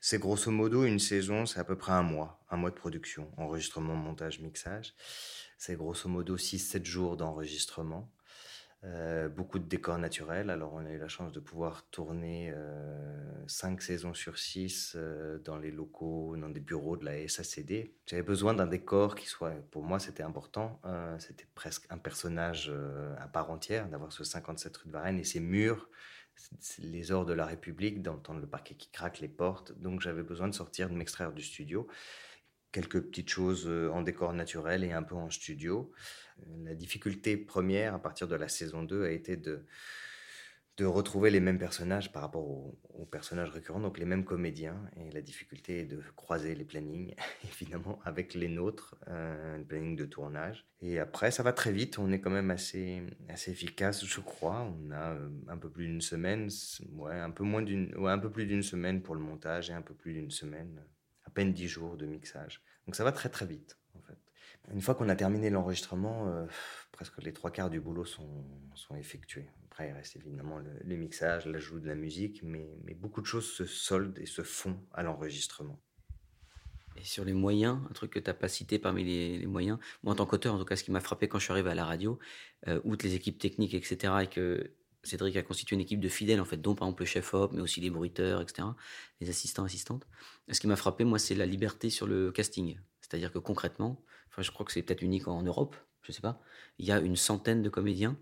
C'est 0.00 0.18
grosso 0.18 0.50
modo 0.50 0.84
une 0.84 0.98
saison, 0.98 1.46
c'est 1.46 1.60
à 1.60 1.64
peu 1.64 1.76
près 1.76 1.92
un 1.92 2.02
mois. 2.02 2.40
Un 2.50 2.56
mois 2.56 2.70
de 2.70 2.74
production, 2.74 3.30
enregistrement, 3.36 3.94
montage, 3.94 4.40
mixage. 4.40 4.94
C'est 5.56 5.76
grosso 5.76 6.08
modo 6.08 6.36
6-7 6.36 6.84
jours 6.84 7.16
d'enregistrement. 7.16 8.10
Euh, 8.84 9.28
beaucoup 9.28 9.60
de 9.60 9.64
décors 9.64 9.98
naturels. 9.98 10.50
Alors, 10.50 10.74
on 10.74 10.84
a 10.84 10.90
eu 10.90 10.98
la 10.98 11.06
chance 11.06 11.30
de 11.30 11.38
pouvoir 11.38 11.88
tourner 11.90 12.52
euh, 12.52 13.46
cinq 13.46 13.80
saisons 13.80 14.12
sur 14.12 14.38
six 14.38 14.94
euh, 14.96 15.38
dans 15.38 15.56
les 15.56 15.70
locaux, 15.70 16.36
dans 16.36 16.48
des 16.48 16.58
bureaux 16.58 16.96
de 16.96 17.04
la 17.04 17.28
SACD. 17.28 17.94
J'avais 18.06 18.24
besoin 18.24 18.54
d'un 18.54 18.66
décor 18.66 19.14
qui 19.14 19.26
soit, 19.26 19.52
pour 19.70 19.84
moi, 19.84 20.00
c'était 20.00 20.24
important. 20.24 20.80
c'était 21.20 21.46
presque 21.54 21.86
un 21.90 21.98
personnage 21.98 22.72
à 23.18 23.28
part 23.28 23.50
entière, 23.50 23.88
d'avoir 23.88 24.12
ce 24.12 24.24
57 24.24 24.76
rue 24.78 24.88
de 24.88 24.92
Varennes 24.92 25.20
et 25.20 25.24
ces 25.24 25.40
murs, 25.40 25.88
les 26.78 27.12
ors 27.12 27.24
de 27.24 27.34
la 27.34 27.46
République, 27.46 28.02
d'entendre 28.02 28.40
le 28.40 28.48
parquet 28.48 28.74
qui 28.74 28.90
craque, 28.90 29.20
les 29.20 29.28
portes. 29.28 29.78
Donc, 29.78 30.00
j'avais 30.00 30.24
besoin 30.24 30.48
de 30.48 30.54
sortir, 30.54 30.90
de 30.90 30.94
m'extraire 30.94 31.32
du 31.32 31.42
studio 31.42 31.86
quelques 32.72 33.00
petites 33.00 33.28
choses 33.28 33.68
en 33.92 34.02
décor 34.02 34.32
naturel 34.32 34.82
et 34.82 34.92
un 34.92 35.02
peu 35.02 35.14
en 35.14 35.30
studio. 35.30 35.92
La 36.64 36.74
difficulté 36.74 37.36
première 37.36 37.94
à 37.94 37.98
partir 37.98 38.28
de 38.28 38.34
la 38.34 38.48
saison 38.48 38.82
2 38.82 39.04
a 39.04 39.10
été 39.10 39.36
de, 39.36 39.64
retrouver 40.80 41.30
les 41.30 41.38
mêmes 41.38 41.60
personnages 41.60 42.10
par 42.10 42.22
rapport 42.22 42.44
aux, 42.44 43.06
personnages 43.08 43.50
récurrents, 43.50 43.78
donc 43.78 43.98
les 43.98 44.04
mêmes 44.04 44.24
comédiens. 44.24 44.90
Et 44.96 45.12
la 45.12 45.20
difficulté 45.20 45.80
est 45.80 45.84
de 45.84 46.02
croiser 46.16 46.56
les 46.56 46.64
plannings, 46.64 47.14
évidemment, 47.44 48.00
avec 48.04 48.34
les 48.34 48.48
nôtres, 48.48 48.96
euh, 49.06 49.58
le 49.58 49.64
planning 49.64 49.94
de 49.94 50.04
tournage. 50.06 50.66
Et 50.80 50.98
après, 50.98 51.30
ça 51.30 51.44
va 51.44 51.52
très 51.52 51.70
vite. 51.70 52.00
On 52.00 52.10
est 52.10 52.20
quand 52.20 52.30
même 52.30 52.50
assez, 52.50 53.02
assez 53.28 53.52
efficace, 53.52 54.04
je 54.04 54.20
crois. 54.20 54.62
On 54.62 54.90
a 54.90 55.12
euh, 55.12 55.28
un 55.46 55.56
peu 55.56 55.70
plus 55.70 55.86
d'une 55.86 56.00
semaine, 56.00 56.48
un 57.08 57.30
peu 57.30 57.44
moins 57.44 57.62
d'une, 57.62 57.94
ouais, 57.96 58.10
un 58.10 58.18
peu 58.18 58.30
plus 58.30 58.46
d'une 58.46 58.64
semaine 58.64 59.02
pour 59.02 59.14
le 59.14 59.20
montage 59.20 59.70
et 59.70 59.74
un 59.74 59.82
peu 59.82 59.94
plus 59.94 60.14
d'une 60.14 60.32
semaine, 60.32 60.82
peine 61.34 61.52
dix 61.52 61.68
jours 61.68 61.96
de 61.96 62.06
mixage. 62.06 62.62
Donc 62.86 62.96
ça 62.96 63.04
va 63.04 63.12
très 63.12 63.28
très 63.28 63.46
vite. 63.46 63.78
Une 64.72 64.80
fois 64.80 64.94
qu'on 64.94 65.08
a 65.08 65.16
terminé 65.16 65.50
l'enregistrement, 65.50 66.28
euh, 66.28 66.46
presque 66.92 67.20
les 67.22 67.32
trois 67.32 67.50
quarts 67.50 67.70
du 67.70 67.80
boulot 67.80 68.04
sont, 68.04 68.44
sont 68.74 68.94
effectués. 68.94 69.48
Après, 69.66 69.88
il 69.88 69.92
reste 69.92 70.16
évidemment 70.16 70.58
le, 70.58 70.96
mixage, 70.96 71.46
l'ajout 71.46 71.80
de 71.80 71.88
la 71.88 71.94
musique, 71.94 72.42
mais, 72.42 72.78
mais, 72.84 72.94
beaucoup 72.94 73.20
de 73.20 73.26
choses 73.26 73.50
se 73.50 73.64
soldent 73.64 74.18
et 74.18 74.26
se 74.26 74.42
font 74.42 74.78
à 74.92 75.02
l'enregistrement. 75.02 75.80
Et 76.96 77.04
sur 77.04 77.24
les 77.24 77.32
moyens, 77.32 77.80
un 77.88 77.92
truc 77.92 78.12
que 78.12 78.18
tu 78.18 78.28
n'as 78.28 78.34
pas 78.34 78.48
cité 78.48 78.78
parmi 78.78 79.02
les, 79.02 79.46
moyens, 79.46 79.78
moi 80.02 80.12
en 80.12 80.16
tant 80.16 80.26
qu'auteur, 80.26 80.54
en 80.54 80.58
tout 80.58 80.64
cas, 80.64 80.76
ce 80.76 80.84
qui 80.84 80.92
m'a 80.92 81.00
frappé 81.00 81.26
quand 81.26 81.38
je 81.38 81.44
suis 81.44 81.52
arrivé 81.52 81.70
à 81.70 81.74
la 81.74 81.86
radio, 81.86 82.18
euh, 82.68 82.80
outre 82.84 83.04
les 83.04 83.14
équipes 83.14 83.38
techniques, 83.38 83.74
etc., 83.74 84.12
et 84.22 84.26
que 84.26 84.72
Cédric 85.04 85.36
a 85.36 85.42
constitué 85.42 85.74
une 85.74 85.80
équipe 85.80 86.00
de 86.00 86.08
fidèles, 86.08 86.40
en 86.40 86.44
fait, 86.44 86.58
dont 86.58 86.74
par 86.74 86.86
exemple 86.86 87.02
le 87.02 87.06
chef-op, 87.06 87.52
mais 87.52 87.60
aussi 87.60 87.80
les 87.80 87.90
bruiteurs, 87.90 88.40
etc., 88.40 88.68
les 89.20 89.28
assistants, 89.30 89.64
assistantes. 89.64 90.06
Ce 90.50 90.60
qui 90.60 90.66
m'a 90.68 90.76
frappé, 90.76 91.04
moi, 91.04 91.18
c'est 91.18 91.34
la 91.34 91.46
liberté 91.46 91.90
sur 91.90 92.06
le 92.06 92.30
casting. 92.30 92.78
C'est-à-dire 93.00 93.32
que 93.32 93.38
concrètement, 93.38 94.02
je 94.38 94.50
crois 94.50 94.64
que 94.64 94.72
c'est 94.72 94.82
peut-être 94.82 95.02
unique 95.02 95.28
en 95.28 95.42
Europe, 95.42 95.76
je 96.02 96.12
sais 96.12 96.20
pas, 96.20 96.40
il 96.78 96.86
y 96.86 96.92
a 96.92 97.00
une 97.00 97.16
centaine 97.16 97.62
de 97.62 97.68
comédiens 97.68 98.16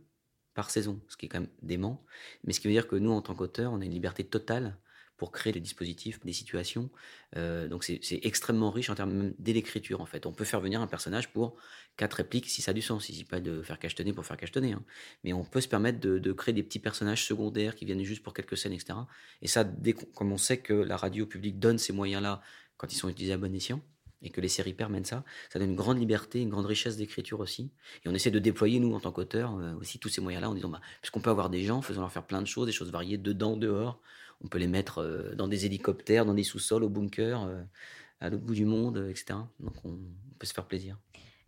par 0.55 0.71
saison, 0.71 1.01
ce 1.09 1.17
qui 1.17 1.27
est 1.27 1.29
quand 1.29 1.41
même 1.41 1.51
dément. 1.63 2.05
Mais 2.45 2.53
ce 2.53 2.61
qui 2.61 2.67
veut 2.67 2.73
dire 2.73 2.89
que 2.89 2.97
nous, 2.97 3.13
en 3.13 3.23
tant 3.23 3.35
qu'auteurs, 3.35 3.73
on 3.73 3.81
a 3.81 3.85
une 3.85 3.93
liberté 3.93 4.25
totale 4.25 4.77
pour 5.21 5.33
créer 5.33 5.53
des 5.53 5.61
dispositifs, 5.61 6.19
des 6.25 6.33
situations. 6.33 6.89
Euh, 7.37 7.69
donc 7.69 7.85
c'est 7.85 8.01
extrêmement 8.23 8.71
riche 8.71 8.89
en 8.89 8.95
termes 8.95 9.35
d'écriture 9.39 10.01
en 10.01 10.07
fait. 10.07 10.25
On 10.25 10.33
peut 10.33 10.47
faire 10.47 10.63
venir 10.63 10.81
un 10.81 10.87
personnage 10.87 11.31
pour 11.31 11.57
quatre 11.99 12.15
répliques 12.15 12.49
si 12.49 12.63
ça 12.63 12.71
a 12.71 12.73
du 12.73 12.81
sens. 12.81 13.11
Il 13.11 13.19
ne 13.19 13.25
pas 13.25 13.39
de 13.39 13.61
faire 13.61 13.79
cachetonner 13.79 14.15
pour 14.15 14.25
faire 14.25 14.39
cachetonner. 14.39 14.73
Hein. 14.73 14.83
Mais 15.23 15.35
on 15.35 15.45
peut 15.45 15.61
se 15.61 15.69
permettre 15.69 16.01
de, 16.01 16.33
créer 16.33 16.55
des 16.55 16.63
petits 16.63 16.79
personnages 16.79 17.27
secondaires 17.27 17.75
qui 17.75 17.85
viennent 17.85 18.03
juste 18.03 18.23
pour 18.23 18.33
quelques 18.33 18.57
scènes, 18.57 18.73
etc. 18.73 18.95
Et 19.43 19.47
ça, 19.47 19.63
dès 19.63 19.93
comme 19.93 20.33
on 20.33 20.39
sait 20.39 20.57
que 20.57 20.73
la 20.73 20.97
radio 20.97 21.27
publique 21.27 21.59
donne 21.59 21.77
ces 21.77 21.93
moyens-là 21.93 22.41
quand 22.79 22.91
ils 22.91 22.97
sont 22.97 23.11
utilisés 23.11 23.35
à 23.35 23.37
bon 23.37 23.55
escient, 23.55 23.83
et 24.23 24.31
que 24.31 24.41
les 24.41 24.49
séries 24.49 24.75
permettent 24.75 25.07
ça, 25.07 25.25
ça 25.51 25.59
donne 25.59 25.71
une 25.71 25.77
grande 25.77 25.99
liberté, 25.99 26.41
une 26.41 26.51
grande 26.51 26.67
richesse 26.67 26.97
d'écriture 26.97 27.41
aussi. 27.41 27.73
Et 28.05 28.09
on 28.09 28.15
essaie 28.15 28.31
de 28.31 28.39
déployer, 28.39 28.81
nous, 28.81 28.95
en 28.95 29.01
tant 29.01 29.13
qu'auteurs, 29.13 29.57
euh, 29.59 29.75
aussi 29.75 29.99
tous 29.99 30.09
ces 30.09 30.21
moyens-là 30.21 30.51
en 30.51 30.55
disant, 30.55 30.69
bah, 30.69 30.81
puisqu'on 31.01 31.21
peut 31.21 31.31
avoir 31.31 31.51
des 31.51 31.63
gens, 31.63 31.81
faisons-leur 31.83 32.13
faire 32.13 32.27
plein 32.27 32.43
de 32.43 32.47
choses, 32.47 32.67
des 32.67 32.73
choses 32.73 32.91
variées, 32.91 33.19
dedans, 33.19 33.57
dehors. 33.57 34.01
On 34.43 34.49
peut 34.49 34.59
les 34.59 34.69
mettre 34.69 34.99
euh, 34.99 35.35
dans 35.35 35.49
des 35.49 35.67
hélicoptères, 35.67 36.25
dans 36.25 36.35
des 36.35 36.43
sous-sols, 36.43 36.85
au 36.85 36.89
bunker, 36.89 37.43
euh, 37.43 37.63
à 38.21 38.31
l'autre 38.31 38.45
bout 38.45 38.55
du 38.55 38.65
monde, 38.65 39.07
etc. 39.09 39.39
Donc 39.61 39.75
on, 39.85 39.99
peut 40.39 40.47
se 40.47 40.55
faire 40.55 40.67
plaisir. 40.67 40.97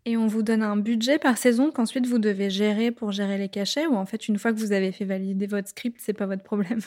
Et 0.04 0.16
on 0.16 0.26
vous 0.26 0.42
donne 0.42 0.62
un 0.62 0.76
budget 0.76 1.18
par 1.18 1.38
saison 1.38 1.70
qu'ensuite 1.70 2.06
vous 2.06 2.18
devez 2.18 2.50
gérer 2.50 2.90
pour 2.90 3.12
gérer 3.12 3.38
les 3.38 3.48
cachets 3.48 3.86
ou 3.86 3.94
en 3.94 4.04
fait 4.04 4.28
une 4.28 4.38
fois 4.38 4.52
que 4.52 4.58
vous 4.58 4.72
avez 4.72 4.92
fait 4.92 5.04
valider 5.04 5.46
votre 5.46 5.68
script, 5.68 5.98
c'est 6.00 6.12
pas 6.12 6.26
votre 6.26 6.42
problème? 6.42 6.80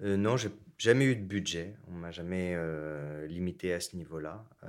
Non, 0.00 0.36
j'ai 0.36 0.50
jamais 0.78 1.06
eu 1.06 1.16
de 1.16 1.24
budget. 1.24 1.74
On 1.88 1.94
m'a 1.94 2.10
jamais 2.10 2.52
euh, 2.54 3.26
limité 3.26 3.72
à 3.72 3.80
ce 3.80 3.96
niveau-là. 3.96 4.44
Euh, 4.64 4.68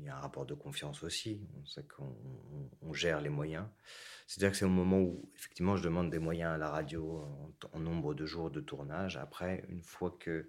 il 0.00 0.06
y 0.06 0.08
a 0.08 0.16
un 0.16 0.20
rapport 0.20 0.46
de 0.46 0.54
confiance 0.54 1.02
aussi. 1.02 1.40
On 1.60 1.66
sait 1.66 1.84
qu'on 1.84 2.92
gère 2.92 3.20
les 3.20 3.28
moyens. 3.28 3.66
C'est-à-dire 4.26 4.52
que 4.52 4.56
c'est 4.56 4.64
au 4.64 4.68
moment 4.68 4.98
où, 4.98 5.28
effectivement, 5.36 5.76
je 5.76 5.82
demande 5.82 6.10
des 6.10 6.18
moyens 6.18 6.54
à 6.54 6.58
la 6.58 6.70
radio 6.70 7.24
en, 7.72 7.78
nombre 7.80 8.14
de 8.14 8.26
jours 8.26 8.50
de 8.50 8.60
tournage. 8.60 9.16
Après, 9.16 9.64
une 9.68 9.82
fois 9.82 10.16
que, 10.18 10.48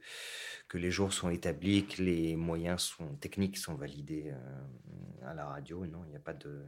que 0.68 0.78
les 0.78 0.92
jours 0.92 1.14
sont 1.14 1.30
établis, 1.30 1.86
que 1.88 2.02
les 2.02 2.36
moyens 2.36 2.82
sont, 2.84 3.16
techniques 3.16 3.58
sont 3.58 3.76
validés 3.76 4.32
euh, 4.34 5.28
à 5.28 5.34
la 5.34 5.48
radio, 5.48 5.86
non, 5.86 6.04
il 6.06 6.12
n'y 6.12 6.16
a 6.16 6.20
pas 6.20 6.34
de. 6.34 6.64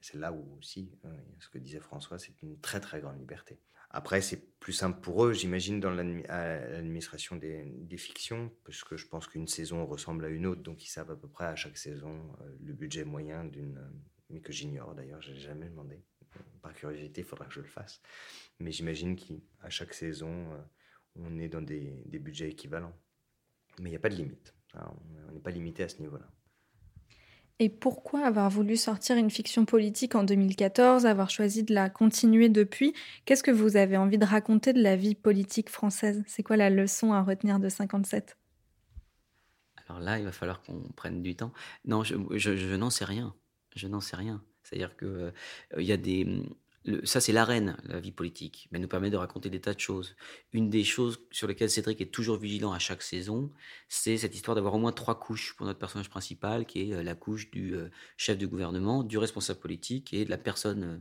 C'est 0.00 0.18
là 0.18 0.32
où 0.32 0.56
aussi, 0.58 0.92
ce 1.40 1.48
que 1.48 1.58
disait 1.58 1.80
François, 1.80 2.18
c'est 2.18 2.42
une 2.42 2.60
très 2.60 2.78
très 2.78 3.00
grande 3.00 3.18
liberté. 3.18 3.58
Après, 3.96 4.20
c'est 4.20 4.58
plus 4.58 4.72
simple 4.72 5.00
pour 5.00 5.24
eux, 5.24 5.32
j'imagine, 5.32 5.78
dans 5.78 5.92
l'administration 5.92 7.36
des, 7.36 7.96
fictions, 7.96 8.50
parce 8.64 8.82
que 8.82 8.96
je 8.96 9.06
pense 9.06 9.28
qu'une 9.28 9.46
saison 9.46 9.86
ressemble 9.86 10.24
à 10.24 10.28
une 10.28 10.46
autre, 10.46 10.62
donc 10.62 10.84
ils 10.84 10.88
savent 10.88 11.12
à 11.12 11.16
peu 11.16 11.28
près 11.28 11.44
à 11.44 11.54
chaque 11.54 11.78
saison 11.78 12.10
euh, 12.40 12.56
le 12.60 12.72
budget 12.72 13.04
moyen 13.04 13.44
d'une, 13.44 13.80
mais 14.30 14.40
que 14.40 14.52
j'ignore 14.52 14.96
d'ailleurs, 14.96 15.22
je 15.22 15.30
n'ai 15.30 15.38
jamais 15.38 15.68
demandé. 15.68 16.02
Par 16.60 16.74
curiosité, 16.74 17.20
il 17.20 17.24
faudra 17.24 17.46
que 17.46 17.54
je 17.54 17.60
le 17.60 17.68
fasse. 17.68 18.02
Mais 18.58 18.72
j'imagine 18.72 19.14
qu'à 19.14 19.70
chaque 19.70 19.94
saison, 19.94 20.52
euh, 20.54 20.62
on 21.14 21.38
est 21.38 21.48
dans 21.48 21.62
des, 21.62 22.02
budgets 22.18 22.50
équivalents. 22.50 22.98
Mais 23.78 23.90
il 23.90 23.92
n'y 23.92 23.96
a 23.96 24.00
pas 24.00 24.10
de 24.10 24.16
limite. 24.16 24.56
on 24.74 25.30
n'est 25.30 25.38
pas 25.38 25.52
limité 25.52 25.84
à 25.84 25.88
ce 25.88 26.02
niveau-là. 26.02 26.28
Et 27.60 27.68
pourquoi 27.68 28.26
avoir 28.26 28.50
voulu 28.50 28.76
sortir 28.76 29.16
une 29.16 29.30
fiction 29.30 29.64
politique 29.64 30.16
en 30.16 30.24
2014, 30.24 31.06
avoir 31.06 31.30
choisi 31.30 31.62
de 31.62 31.72
la 31.72 31.88
continuer 31.88 32.48
depuis? 32.48 32.94
Qu'est-ce 33.24 33.44
que 33.44 33.52
vous 33.52 33.76
avez 33.76 33.96
envie 33.96 34.18
de 34.18 34.24
raconter 34.24 34.72
de 34.72 34.82
la 34.82 34.96
vie 34.96 35.14
politique 35.14 35.70
française? 35.70 36.24
C'est 36.26 36.42
quoi 36.42 36.56
la 36.56 36.68
leçon 36.68 37.12
à 37.12 37.22
retenir 37.22 37.60
de 37.60 37.68
57 37.68 38.36
Alors 39.86 40.00
là, 40.00 40.18
il 40.18 40.24
va 40.24 40.32
falloir 40.32 40.62
qu'on 40.62 40.80
prenne 40.96 41.22
du 41.22 41.36
temps. 41.36 41.52
Non, 41.84 42.02
je, 42.02 42.74
n'en 42.76 42.90
sais 42.90 43.04
rien. 43.04 43.32
Je 43.76 43.86
n'en 43.86 44.00
sais 44.00 44.16
rien. 44.16 44.42
C'est-à-dire 44.64 44.96
qu'il 44.96 45.06
euh, 45.06 45.30
il 45.78 45.84
y 45.84 45.92
a 45.92 45.96
des, 45.96 46.26
ça, 47.04 47.20
c'est 47.20 47.32
l'arène, 47.32 47.76
la 47.84 47.98
vie 47.98 48.12
politique, 48.12 48.68
mais 48.70 48.76
elle 48.76 48.82
nous 48.82 48.88
permet 48.88 49.10
de 49.10 49.16
raconter 49.16 49.48
des 49.48 49.60
tas 49.60 49.72
de 49.72 49.80
choses. 49.80 50.16
Une 50.52 50.68
des 50.68 50.84
choses 50.84 51.18
sur 51.30 51.48
lesquelles 51.48 51.70
Cédric 51.70 52.00
est 52.00 52.12
toujours 52.12 52.36
vigilant 52.36 52.72
à 52.72 52.78
chaque 52.78 53.02
saison, 53.02 53.50
c'est 53.88 54.18
cette 54.18 54.34
histoire 54.34 54.54
d'avoir 54.54 54.74
au 54.74 54.78
moins 54.78 54.92
trois 54.92 55.18
couches 55.18 55.54
pour 55.56 55.66
notre 55.66 55.78
personnage 55.78 56.10
principal, 56.10 56.66
qui 56.66 56.90
est 56.90 56.94
euh, 56.94 57.02
la 57.02 57.14
couche 57.14 57.50
du 57.50 57.74
euh, 57.74 57.88
chef 58.18 58.36
du 58.36 58.48
gouvernement, 58.48 59.02
du 59.02 59.16
responsable 59.16 59.60
politique 59.60 60.12
et 60.12 60.26
de 60.26 60.30
la 60.30 60.36
personne, 60.36 60.84
euh, 60.84 60.96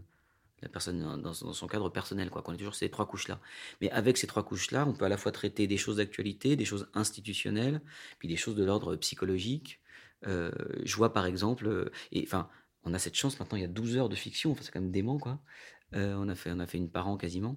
la 0.61 0.69
personne 0.69 1.21
dans, 1.21 1.33
son 1.33 1.67
cadre 1.67 1.89
personnel, 1.89 2.29
quoi. 2.29 2.41
Qu'on 2.41 2.53
ait 2.53 2.57
toujours 2.57 2.75
ces 2.75 2.89
trois 2.89 3.05
couches-là. 3.05 3.41
Mais 3.81 3.89
avec 3.91 4.17
ces 4.17 4.27
trois 4.27 4.43
couches-là, 4.43 4.85
on 4.87 4.93
peut 4.93 5.05
à 5.05 5.09
la 5.09 5.17
fois 5.17 5.33
traiter 5.33 5.67
des 5.67 5.77
choses 5.77 5.97
d'actualité, 5.97 6.55
des 6.55 6.65
choses 6.65 6.87
institutionnelles, 6.93 7.81
puis 8.19 8.29
des 8.29 8.37
choses 8.37 8.55
de 8.55 8.63
l'ordre 8.63 8.95
psychologique. 8.95 9.81
Euh, 10.27 10.51
je 10.83 10.95
vois 10.95 11.11
par 11.11 11.25
exemple, 11.25 11.91
et 12.13 12.23
enfin, 12.25 12.47
on 12.85 12.93
a 12.93 12.99
cette 12.99 13.15
chance 13.15 13.39
maintenant, 13.39 13.57
il 13.57 13.61
y 13.61 13.65
a 13.65 13.69
12 13.69 13.97
heures 13.97 14.09
de 14.09 14.15
fiction, 14.15 14.51
enfin, 14.51 14.61
c'est 14.63 14.71
quand 14.71 14.81
même 14.81 14.91
dément, 14.91 15.17
quoi. 15.17 15.39
Euh, 15.95 16.15
on, 16.17 16.27
a 16.29 16.35
fait, 16.35 16.51
on 16.51 16.59
a 16.59 16.65
fait 16.65 16.77
une 16.77 16.89
par 16.89 17.07
an 17.07 17.17
quasiment. 17.17 17.55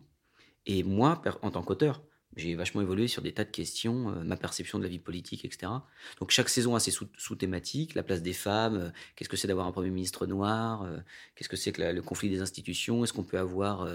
Et 0.67 0.83
moi, 0.83 1.23
en 1.43 1.51
tant 1.51 1.63
qu'auteur, 1.63 2.03
j'ai 2.37 2.55
vachement 2.55 2.83
évolué 2.83 3.09
sur 3.09 3.23
des 3.23 3.33
tas 3.33 3.45
de 3.45 3.51
questions, 3.51 4.11
euh, 4.11 4.23
ma 4.23 4.37
perception 4.37 4.79
de 4.79 4.83
la 4.83 4.91
vie 4.91 4.99
politique, 4.99 5.45
etc. 5.45 5.73
Donc 6.21 6.31
chaque 6.31 6.49
saison 6.49 6.75
a 6.75 6.81
ses 6.81 6.91
sous-thématiques, 6.91 7.95
la 7.95 8.03
place 8.03 8.21
des 8.21 8.35
femmes, 8.35 8.77
euh, 8.77 8.91
qu'est-ce 9.15 9.29
que 9.29 9.37
c'est 9.37 9.49
d'avoir 9.49 9.67
un 9.67 9.73
Premier 9.73 9.91
ministre 9.91 10.27
noir, 10.27 10.87
qu'est-ce 11.35 11.49
que 11.49 11.57
c'est 11.57 11.73
que 11.73 11.83
le 11.83 12.03
conflit 12.03 12.29
des 12.29 12.43
institutions, 12.43 13.05
est-ce 13.05 13.13
qu'on 13.13 13.25
peut 13.25 13.39
avoir 13.39 13.89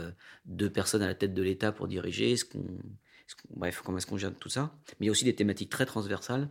deux 0.46 0.72
personnes 0.72 1.04
à 1.04 1.08
la 1.08 1.16
tête 1.16 1.34
de 1.34 1.42
l'État 1.44 1.72
pour 1.72 1.88
diriger, 1.88 2.32
est-ce 2.32 2.46
bref, 3.50 3.82
comment 3.84 3.98
est-ce 3.98 4.08
qu'on 4.08 4.18
gère 4.18 4.34
tout 4.34 4.50
ça 4.50 4.74
Mais 5.00 5.06
il 5.06 5.08
y 5.08 5.10
a 5.10 5.12
aussi 5.12 5.26
des 5.26 5.36
thématiques 5.36 5.70
très 5.70 5.86
transversales, 5.86 6.50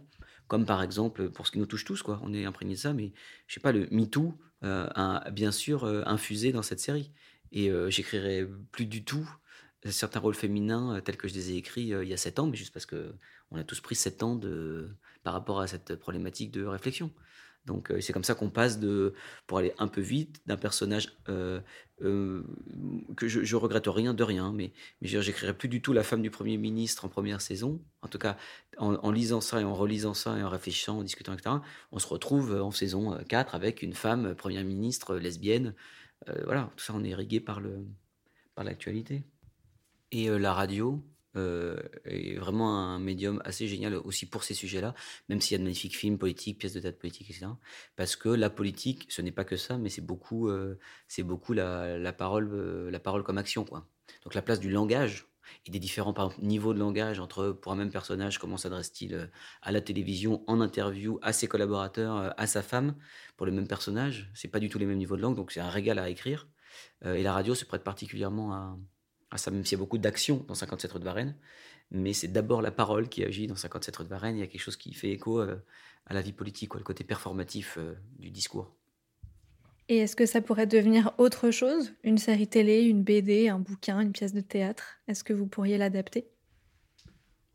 comme 0.48 0.66
par 0.66 0.82
exemple, 0.82 1.30
pour 1.30 1.46
ce 1.46 1.52
qui 1.52 1.58
nous 1.58 1.66
touche 1.66 1.84
tous, 1.84 2.02
quoi, 2.02 2.20
on 2.22 2.32
est 2.32 2.44
imprégné 2.44 2.74
de 2.74 2.78
ça, 2.78 2.92
mais 2.92 3.12
je 3.46 3.54
sais 3.54 3.60
pas, 3.60 3.72
le 3.72 3.88
MeToo 3.90 4.34
a 4.62 5.30
bien 5.30 5.52
sûr 5.52 5.84
infusé 6.06 6.52
dans 6.52 6.62
cette 6.62 6.80
série. 6.80 7.12
Et 7.52 7.70
j'écrirai 7.90 8.46
plus 8.72 8.86
du 8.86 9.04
tout 9.04 9.28
certains 9.88 10.20
rôles 10.20 10.34
féminins 10.34 10.96
euh, 10.96 11.00
tels 11.00 11.16
que 11.16 11.28
je 11.28 11.34
les 11.34 11.52
ai 11.52 11.56
écrits 11.56 11.94
euh, 11.94 12.04
il 12.04 12.10
y 12.10 12.12
a 12.12 12.16
sept 12.16 12.38
ans, 12.38 12.46
mais 12.46 12.56
juste 12.56 12.72
parce 12.72 12.86
que 12.86 13.14
on 13.50 13.56
a 13.56 13.64
tous 13.64 13.80
pris 13.80 13.94
sept 13.94 14.22
ans 14.22 14.38
par 15.24 15.32
rapport 15.32 15.60
à 15.60 15.66
cette 15.66 15.96
problématique 15.96 16.52
de 16.52 16.64
réflexion. 16.64 17.10
Donc 17.66 17.90
euh, 17.90 18.00
c'est 18.00 18.12
comme 18.12 18.24
ça 18.24 18.34
qu'on 18.34 18.50
passe 18.50 18.78
de, 18.78 19.14
pour 19.46 19.58
aller 19.58 19.72
un 19.78 19.88
peu 19.88 20.00
vite, 20.00 20.40
d'un 20.46 20.56
personnage 20.56 21.12
que 21.26 21.62
je, 23.20 23.44
je, 23.44 23.56
regrette 23.56 23.86
rien 23.86 24.14
de 24.14 24.22
rien, 24.22 24.52
mais, 24.52 24.72
mais 25.00 25.08
j'écrirai 25.08 25.52
plus 25.52 25.68
du 25.68 25.82
tout 25.82 25.92
la 25.92 26.02
femme 26.02 26.22
du 26.22 26.30
premier 26.30 26.56
ministre 26.56 27.04
en 27.04 27.08
première 27.08 27.40
saison. 27.40 27.80
En 28.02 28.08
tout 28.08 28.18
cas, 28.18 28.36
en, 28.78 29.10
lisant 29.10 29.40
ça 29.40 29.60
et 29.60 29.64
en 29.64 29.74
relisant 29.74 30.14
ça 30.14 30.38
et 30.38 30.42
en 30.42 30.48
réfléchissant, 30.48 30.98
en 30.98 31.02
discutant, 31.02 31.34
etc., 31.34 31.56
on 31.92 31.98
se 31.98 32.06
retrouve 32.06 32.54
en 32.54 32.70
saison 32.70 33.18
4 33.28 33.54
avec 33.54 33.82
une 33.82 33.92
femme 33.92 34.34
première 34.34 34.64
ministre 34.64 35.16
lesbienne. 35.16 35.74
voilà, 36.44 36.70
tout 36.76 36.84
ça 36.84 36.94
on 36.96 37.04
est 37.04 37.10
irrigué 37.10 37.40
par 37.40 37.60
le 37.60 37.84
par 38.54 38.64
l'actualité. 38.64 39.24
Et 40.10 40.28
la 40.28 40.54
radio? 40.54 41.04
Est 41.36 42.36
vraiment 42.38 42.76
un 42.78 42.98
médium 42.98 43.40
assez 43.44 43.68
génial 43.68 43.94
aussi 43.94 44.26
pour 44.26 44.44
ces 44.44 44.54
sujets-là, 44.54 44.94
même 45.28 45.40
s'il 45.40 45.52
y 45.52 45.54
a 45.56 45.58
de 45.58 45.64
magnifiques 45.64 45.96
films 45.96 46.18
politiques, 46.18 46.58
pièces 46.58 46.72
de 46.72 46.80
théâtre 46.80 46.98
politiques, 46.98 47.30
etc. 47.30 47.46
Parce 47.96 48.16
que 48.16 48.28
la 48.28 48.50
politique, 48.50 49.06
ce 49.10 49.22
n'est 49.22 49.32
pas 49.32 49.44
que 49.44 49.56
ça, 49.56 49.78
mais 49.78 49.88
c'est 49.88 50.04
beaucoup, 50.04 50.50
c'est 51.08 51.22
beaucoup 51.22 51.52
la, 51.52 52.12
parole, 52.12 52.88
la 52.88 53.00
parole 53.00 53.22
comme 53.22 53.38
action, 53.38 53.64
quoi. 53.64 53.86
Donc 54.24 54.34
la 54.34 54.42
place 54.42 54.60
du 54.60 54.70
langage 54.70 55.26
et 55.66 55.70
des 55.70 55.78
différents 55.78 56.14
niveaux 56.40 56.74
de 56.74 56.78
langage 56.78 57.20
entre 57.20 57.50
pour 57.50 57.72
un 57.72 57.76
même 57.76 57.90
personnage, 57.90 58.38
comment 58.38 58.56
s'adresse-t-il 58.56 59.30
à 59.62 59.72
la 59.72 59.80
télévision, 59.80 60.44
en 60.46 60.60
interview, 60.60 61.18
à 61.22 61.32
ses 61.32 61.48
collaborateurs, 61.48 62.34
à 62.36 62.46
sa 62.46 62.62
femme, 62.62 62.96
pour 63.36 63.46
le 63.46 63.52
même 63.52 63.66
personnage, 63.66 64.30
c'est 64.34 64.48
pas 64.48 64.60
du 64.60 64.68
tout 64.68 64.78
les 64.78 64.86
mêmes 64.86 64.98
niveaux 64.98 65.16
de 65.16 65.22
langue, 65.22 65.36
donc 65.36 65.52
c'est 65.52 65.60
un 65.60 65.70
régal 65.70 65.98
à 65.98 66.08
écrire. 66.08 66.48
et 67.04 67.22
la 67.22 67.32
radio 67.32 67.54
se 67.54 67.64
prête 67.64 67.84
particulièrement 67.84 68.52
à, 68.52 68.78
ah, 69.30 69.38
ça, 69.38 69.50
même 69.50 69.64
s'il 69.64 69.78
y 69.78 69.80
a 69.80 69.82
beaucoup 69.82 69.98
d'action 69.98 70.44
dans 70.48 70.54
57 70.54 70.92
rue 70.92 70.98
de 70.98 71.04
Varennes, 71.04 71.36
mais 71.92 72.12
c'est 72.12 72.28
d'abord 72.28 72.62
la 72.62 72.72
parole 72.72 73.08
qui 73.08 73.24
agit 73.24 73.46
dans 73.46 73.54
57 73.56 73.96
rue 73.96 74.04
de 74.04 74.08
Varennes. 74.08 74.36
Il 74.36 74.40
y 74.40 74.42
a 74.42 74.46
quelque 74.46 74.60
chose 74.60 74.76
qui 74.76 74.92
fait 74.92 75.10
écho 75.10 75.40
euh, 75.40 75.56
à 76.06 76.14
la 76.14 76.20
vie 76.20 76.32
politique, 76.32 76.74
le 76.74 76.82
côté 76.82 77.04
performatif 77.04 77.76
euh, 77.78 77.94
du 78.18 78.30
discours. 78.30 78.74
Et 79.88 79.98
est-ce 79.98 80.14
que 80.14 80.26
ça 80.26 80.40
pourrait 80.40 80.66
devenir 80.66 81.12
autre 81.18 81.50
chose? 81.50 81.92
Une 82.04 82.18
série 82.18 82.46
télé, 82.46 82.82
une 82.82 83.02
BD, 83.02 83.48
un 83.48 83.58
bouquin, 83.58 84.00
une 84.00 84.12
pièce 84.12 84.32
de 84.32 84.40
théâtre? 84.40 84.98
Est-ce 85.08 85.24
que 85.24 85.32
vous 85.32 85.46
pourriez 85.46 85.78
l'adapter? 85.78 86.28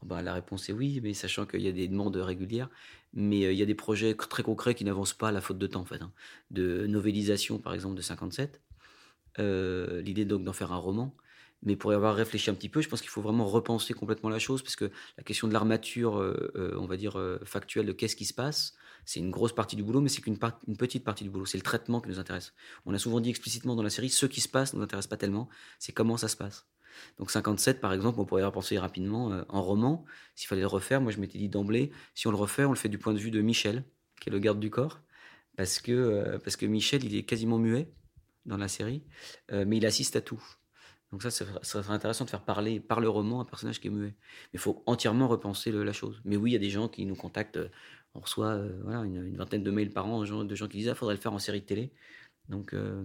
Oh, 0.02 0.06
bah, 0.06 0.22
La 0.22 0.34
réponse 0.34 0.70
est 0.70 0.74
oui, 0.74 1.00
mais 1.02 1.14
sachant 1.14 1.46
qu'il 1.46 1.62
y 1.62 1.70
a 1.70 1.72
des 1.72 1.88
demandes 1.88 2.16
régulières. 2.16 2.70
Mais 3.14 3.46
euh, 3.46 3.54
il 3.54 3.58
y 3.58 3.62
a 3.62 3.66
des 3.66 3.76
projets 3.76 4.16
très 4.16 4.44
concrets 4.44 4.76
qui 4.76 4.84
n'avancent 4.86 5.14
pas 5.14 5.30
à 5.30 5.32
la 5.32 5.42
faute 5.42 5.58
de 5.58 5.68
temps, 5.68 5.82
en 5.82 5.86
fait. 5.86 6.02
Hein. 6.02 6.12
De 6.52 6.88
novélisation, 6.88 7.60
par 7.60 7.74
exemple, 7.74 7.96
de 7.96 8.02
57. 8.02 8.62
L'idée 9.38 10.24
donc 10.24 10.46
d'en 10.46 10.54
faire 10.54 10.72
un 10.72 10.78
roman. 10.78 11.14
Mais 11.66 11.76
pour 11.76 11.92
y 11.92 11.96
avoir 11.96 12.16
réfléchi 12.16 12.50
un 12.50 12.54
petit 12.54 12.70
peu, 12.70 12.82
je 12.82 12.88
pense 12.88 13.02
qu'il 13.02 13.10
faut 13.10 13.22
vraiment 13.22 13.48
repenser 13.48 13.94
complètement 13.94 14.30
la 14.30 14.40
chose, 14.40 14.62
parce 14.62 14.76
que 14.76 14.92
la 15.18 15.24
question 15.24 15.48
de 15.48 15.54
l'armature, 15.54 16.20
euh, 16.20 16.52
euh, 16.56 16.78
on 16.78 16.86
va 16.86 16.96
dire, 16.96 17.20
euh, 17.20 17.40
factuelle 17.44 17.88
de 17.88 17.92
qu'est-ce 17.92 18.16
qui 18.16 18.26
se 18.26 18.34
passe, 18.34 18.76
c'est 19.04 19.20
une 19.20 19.32
grosse 19.32 19.54
partie 19.54 19.76
du 19.76 19.84
boulot, 19.84 20.00
mais 20.00 20.10
c'est 20.10 20.22
qu'une 20.22 20.38
une 20.68 20.78
petite 20.78 21.04
partie 21.04 21.24
du 21.24 21.30
boulot. 21.32 21.46
C'est 21.46 21.58
le 21.58 21.64
traitement 21.64 22.02
qui 22.02 22.10
nous 22.10 22.20
intéresse. 22.20 22.54
On 22.86 22.94
a 22.94 23.00
souvent 23.00 23.20
dit 23.20 23.30
explicitement 23.32 23.76
dans 23.76 23.84
la 23.84 23.90
série, 23.90 24.10
ce 24.10 24.26
qui 24.28 24.42
se 24.42 24.48
passe 24.48 24.74
ne 24.74 24.80
nous 24.80 24.84
intéresse 24.84 25.08
pas 25.08 25.18
tellement, 25.18 25.50
c'est 25.80 25.92
comment 25.92 26.18
ça 26.18 26.28
se 26.28 26.38
passe. 26.38 26.68
Donc 27.20 27.30
57, 27.30 27.82
par 27.82 27.94
exemple, 27.94 28.20
on 28.20 28.26
pourrait 28.26 28.42
y 28.44 28.46
repenser 28.46 28.80
rapidement 28.80 29.44
en 29.50 29.62
roman. 29.62 30.06
S'il 30.34 30.48
fallait 30.48 30.62
le 30.62 30.68
refaire, 30.68 31.02
moi 31.02 31.12
je 31.12 31.20
m'étais 31.20 31.38
dit 31.38 31.50
d'emblée, 31.50 31.92
si 32.14 32.28
on 32.28 32.32
le 32.32 32.38
refait, 32.38 32.64
on 32.64 32.70
le 32.70 32.78
fait 32.78 32.90
du 32.90 32.98
point 32.98 33.14
de 33.14 33.20
vue 33.20 33.32
de 33.32 33.42
Michel, 33.42 33.84
qui 34.22 34.30
est 34.30 34.32
le 34.32 34.40
garde 34.40 34.60
du 34.60 34.70
corps, 34.70 35.02
parce 35.58 35.80
que, 35.80 36.38
parce 36.38 36.56
que 36.56 36.66
Michel, 36.66 37.04
il 37.04 37.16
est 37.16 37.24
quasiment 37.24 37.60
muet 37.60 37.92
dans 38.46 38.58
la 38.58 38.70
série, 38.70 39.04
mais 39.52 39.78
il 39.78 39.86
assiste 39.86 40.16
à 40.16 40.22
tout. 40.22 40.42
Donc 41.12 41.22
ça, 41.22 41.32
ça 41.32 41.44
serait 41.62 41.94
intéressant 41.94 42.26
de 42.26 42.30
faire 42.30 42.44
parler 42.44 42.80
par 42.80 43.00
le 43.00 43.08
roman 43.08 43.42
un 43.42 43.46
personnage 43.46 43.80
qui 43.80 43.88
est 43.88 43.92
muet. 43.92 44.16
Mais 44.18 44.54
il 44.54 44.60
faut 44.60 44.84
entièrement 44.86 45.28
repenser 45.28 45.72
la 45.72 45.94
chose. 45.94 46.22
Mais 46.26 46.36
oui, 46.36 46.52
il 46.52 46.54
y 46.54 46.58
a 46.58 46.60
des 46.60 46.70
gens 46.70 46.90
qui 46.90 47.06
nous 47.06 47.16
contactent. 47.16 47.58
Euh, 47.58 47.70
on 48.16 48.22
reçoit 48.22 48.54
euh, 48.54 48.82
voilà, 48.84 49.04
une, 49.04 49.36
vingtaine 49.38 49.64
de 49.64 49.72
mails 49.72 49.92
par 49.92 50.08
an 50.08 50.20
de 50.20 50.26
gens, 50.26 50.68
qui 50.68 50.78
disent 50.78 50.90
ah, 50.90 50.96
faudrait 50.96 51.16
le 51.16 51.22
faire 51.22 51.34
en 51.34 51.40
série 51.40 51.62
de 51.62 51.66
télé. 51.66 51.94
Donc 52.50 52.74
euh, 52.74 53.04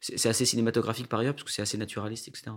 c'est 0.00 0.28
assez 0.28 0.44
cinématographique 0.44 1.08
par 1.08 1.20
ailleurs, 1.20 1.34
parce 1.34 1.44
que 1.44 1.50
c'est 1.50 1.62
assez 1.62 1.78
naturaliste, 1.78 2.28
etc. 2.28 2.50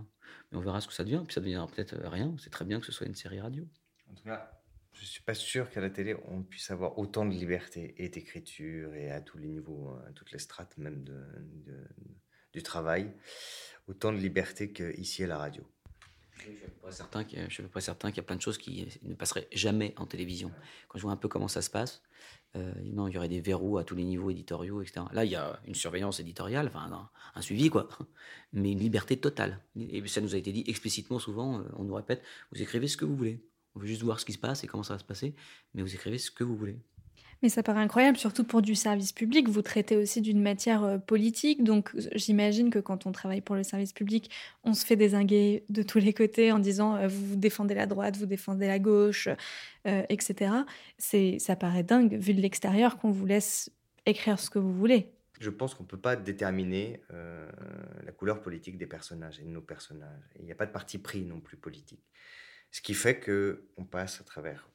Mais 0.52 0.58
on 0.58 0.62
verra 0.62 0.82
ce 0.82 0.88
que 0.88 0.94
ça 0.94 1.04
devient. 1.04 1.24
Puis 1.26 1.34
ça 1.34 1.42
deviendra 1.42 1.68
peut-être 1.68 1.96
rien. 2.06 2.36
C'est 2.40 2.50
très 2.50 2.66
bien 2.66 2.80
que 2.80 2.86
ce 2.86 2.92
soit 2.92 3.08
une 3.08 3.16
série 3.16 3.40
radio. 3.40 3.68
En 4.12 4.16
tout 4.16 4.24
cas, 4.24 4.52
je 4.94 5.02
ne 5.02 5.06
suis 5.06 5.22
pas 5.22 5.34
sûr 5.34 5.70
qu'à 5.70 5.82
la 5.82 5.90
télé, 5.90 6.16
on 6.28 6.44
puisse 6.44 6.72
avoir 6.72 6.98
autant 6.98 7.26
de 7.26 7.32
liberté 7.32 7.96
et 7.98 8.10
d'écriture 8.10 8.94
et 8.96 9.12
à 9.12 9.22
tous 9.22 9.38
les 9.38 9.48
niveaux, 9.48 9.96
à 10.08 10.12
toutes 10.12 10.32
les 10.32 10.40
strates 10.40 10.78
même 10.78 11.04
de, 11.04 11.24
du 12.54 12.64
travail 12.64 13.12
autant 13.88 14.12
de 14.12 14.18
liberté 14.18 14.72
qu'ici 14.72 15.24
à 15.24 15.28
la 15.28 15.38
radio. 15.38 15.64
Je 16.44 16.52
ne 16.52 16.56
suis 16.56 16.68
pas 16.82 16.92
certain 16.92 17.24
qu'il 18.12 18.18
y, 18.18 18.20
a 18.20 18.24
plein 18.24 18.36
de 18.36 18.42
choses 18.42 18.58
qui 18.58 18.88
ne 19.02 19.16
passeraient 19.16 19.48
jamais 19.52 19.94
en 19.98 20.06
télévision. 20.06 20.52
Quand 20.88 21.00
je 21.00 21.04
vois 21.04 21.12
un 21.12 21.18
peu 21.18 21.28
comment 21.28 21.48
ça 21.48 21.62
se 21.62 21.70
passe, 21.70 22.04
euh, 22.56 22.72
non, 22.84 23.08
il 23.08 23.16
y 23.16 23.18
aurait 23.18 23.30
des 23.30 23.42
verrous 23.42 23.78
à 23.78 23.84
tous 23.84 23.96
les 23.96 24.04
niveaux 24.04 24.30
éditoriaux, 24.30 24.82
etc. 24.82 25.06
Là, 25.12 25.26
il 25.26 25.32
y 25.32 25.36
a 25.36 25.60
une 25.66 25.76
surveillance 25.76 26.20
éditoriale, 26.20 26.68
enfin 26.68 27.10
un, 27.36 27.42
suivi, 27.42 27.70
quoi, 27.70 27.90
mais 28.54 28.72
une 28.72 28.80
liberté 28.80 29.18
totale. 29.18 29.60
Et 29.76 30.06
ça 30.08 30.22
nous 30.22 30.36
a 30.36 30.38
été 30.38 30.52
dit 30.52 30.64
explicitement 30.68 31.20
souvent, 31.20 31.60
euh, 31.60 31.64
on 31.76 31.84
nous 31.84 31.96
répète, 31.96 32.22
vous 32.52 32.62
écrivez 32.62 32.88
ce 32.88 32.98
que 32.98 33.06
vous 33.06 33.16
voulez. 33.16 33.44
On 33.76 33.80
veut 33.80 33.88
juste 33.88 34.04
voir 34.04 34.20
ce 34.20 34.26
qui 34.26 34.34
se 34.34 34.38
passe 34.38 34.64
et 34.64 34.68
comment 34.68 34.84
ça 34.84 34.94
va 34.94 35.00
se 35.00 35.04
passer, 35.04 35.36
mais 35.74 35.82
vous 35.82 35.94
écrivez 35.94 36.18
ce 36.18 36.32
que 36.32 36.46
vous 36.46 36.56
voulez. 36.56 36.80
Mais 37.46 37.50
ça 37.50 37.62
paraît 37.62 37.82
incroyable, 37.82 38.18
surtout 38.18 38.44
pour 38.44 38.64
du 38.64 38.74
service 38.74 39.12
public. 39.12 39.50
Vous 39.50 39.62
traitez 39.62 39.98
aussi 39.98 40.20
d'une 40.20 40.42
matière 40.42 40.84
euh, 40.84 40.98
politique, 40.98 41.64
donc 41.64 41.92
j'imagine 42.16 42.72
que 42.72 42.80
quand 42.80 43.06
on 43.06 43.12
travaille 43.12 43.42
pour 43.42 43.56
le 43.56 43.62
service 43.62 43.94
public, 43.94 44.32
on 44.64 44.74
se 44.74 44.84
fait 44.84 44.96
désinguer 44.96 45.64
de 45.70 45.84
tous 45.84 46.00
les 46.00 46.12
côtés 46.12 46.52
en 46.52 46.58
disant 46.58 46.96
euh, 46.96 47.08
vous 47.08 47.36
défendez 47.36 47.76
la 47.76 47.86
droite, 47.86 48.18
vous 48.18 48.26
défendez 48.26 48.66
la 48.66 48.80
gauche, 48.80 49.30
euh, 49.86 50.02
etc. 50.10 50.56
C'est, 50.98 51.38
ça 51.38 51.56
paraît 51.56 51.84
dingue 51.84 52.16
vu 52.16 52.34
de 52.34 52.42
l'extérieur 52.42 52.98
qu'on 52.98 53.12
vous 53.12 53.28
laisse 53.28 53.70
écrire 54.08 54.40
ce 54.40 54.50
que 54.50 54.58
vous 54.58 54.74
voulez. 54.74 55.12
Je 55.40 55.52
pense 55.52 55.76
qu'on 55.76 55.84
ne 55.84 55.88
peut 55.88 56.02
pas 56.02 56.16
déterminer 56.16 57.00
la 58.04 58.12
couleur 58.12 58.42
politique 58.42 58.80
des 58.80 58.88
personnages 58.88 59.40
et 59.40 59.44
de 59.44 59.50
nos 59.50 59.62
personnages. 59.62 60.24
Il 60.40 60.46
n'y 60.46 60.52
a 60.52 60.56
pas 60.56 60.66
de 60.66 60.72
parti 60.72 60.98
pris 60.98 61.22
non 61.22 61.42
plus 61.42 61.58
politique. 61.58 62.02
Ce 62.72 62.82
qui 62.82 62.96
fait 62.96 63.20
qu'on 63.20 63.86
passe 63.86 64.20
à 64.20 64.24
travers 64.24 64.68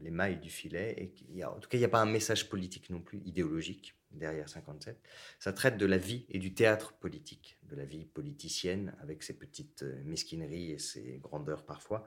les 0.00 0.10
mailles 0.10 0.38
du 0.38 0.50
filet. 0.50 0.94
Et 0.98 1.36
y 1.36 1.44
en 1.44 1.58
tout 1.58 1.68
cas, 1.68 1.76
il 1.76 1.80
n'y 1.80 1.86
a 1.86 1.90
pas 1.90 2.00
un 2.00 2.10
message 2.10 2.48
politique 2.48 2.90
non 2.90 3.00
plus, 3.00 3.20
idéologique, 3.24 3.94
derrière 4.12 4.48
57. 4.48 4.98
Ça 5.38 5.52
traite 5.52 5.76
de 5.76 5.86
la 5.86 5.98
vie 5.98 6.26
et 6.28 6.38
du 6.38 6.54
théâtre 6.54 6.92
politique, 6.94 7.58
de 7.64 7.76
la 7.76 7.84
vie 7.84 8.04
politicienne, 8.04 8.94
avec 9.00 9.22
ses 9.22 9.34
petites 9.34 9.82
euh, 9.82 10.02
mesquineries 10.04 10.72
et 10.72 10.78
ses 10.78 11.18
grandeurs 11.22 11.64
parfois. 11.64 12.04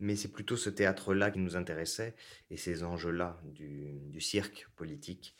Mais 0.00 0.16
c'est 0.16 0.32
plutôt 0.32 0.56
ce 0.56 0.70
théâtre-là 0.70 1.30
qui 1.30 1.38
nous 1.38 1.56
intéressait, 1.56 2.14
et 2.50 2.56
ces 2.56 2.84
enjeux-là 2.84 3.40
du, 3.44 4.00
du 4.10 4.20
cirque 4.20 4.68
politique 4.76 5.34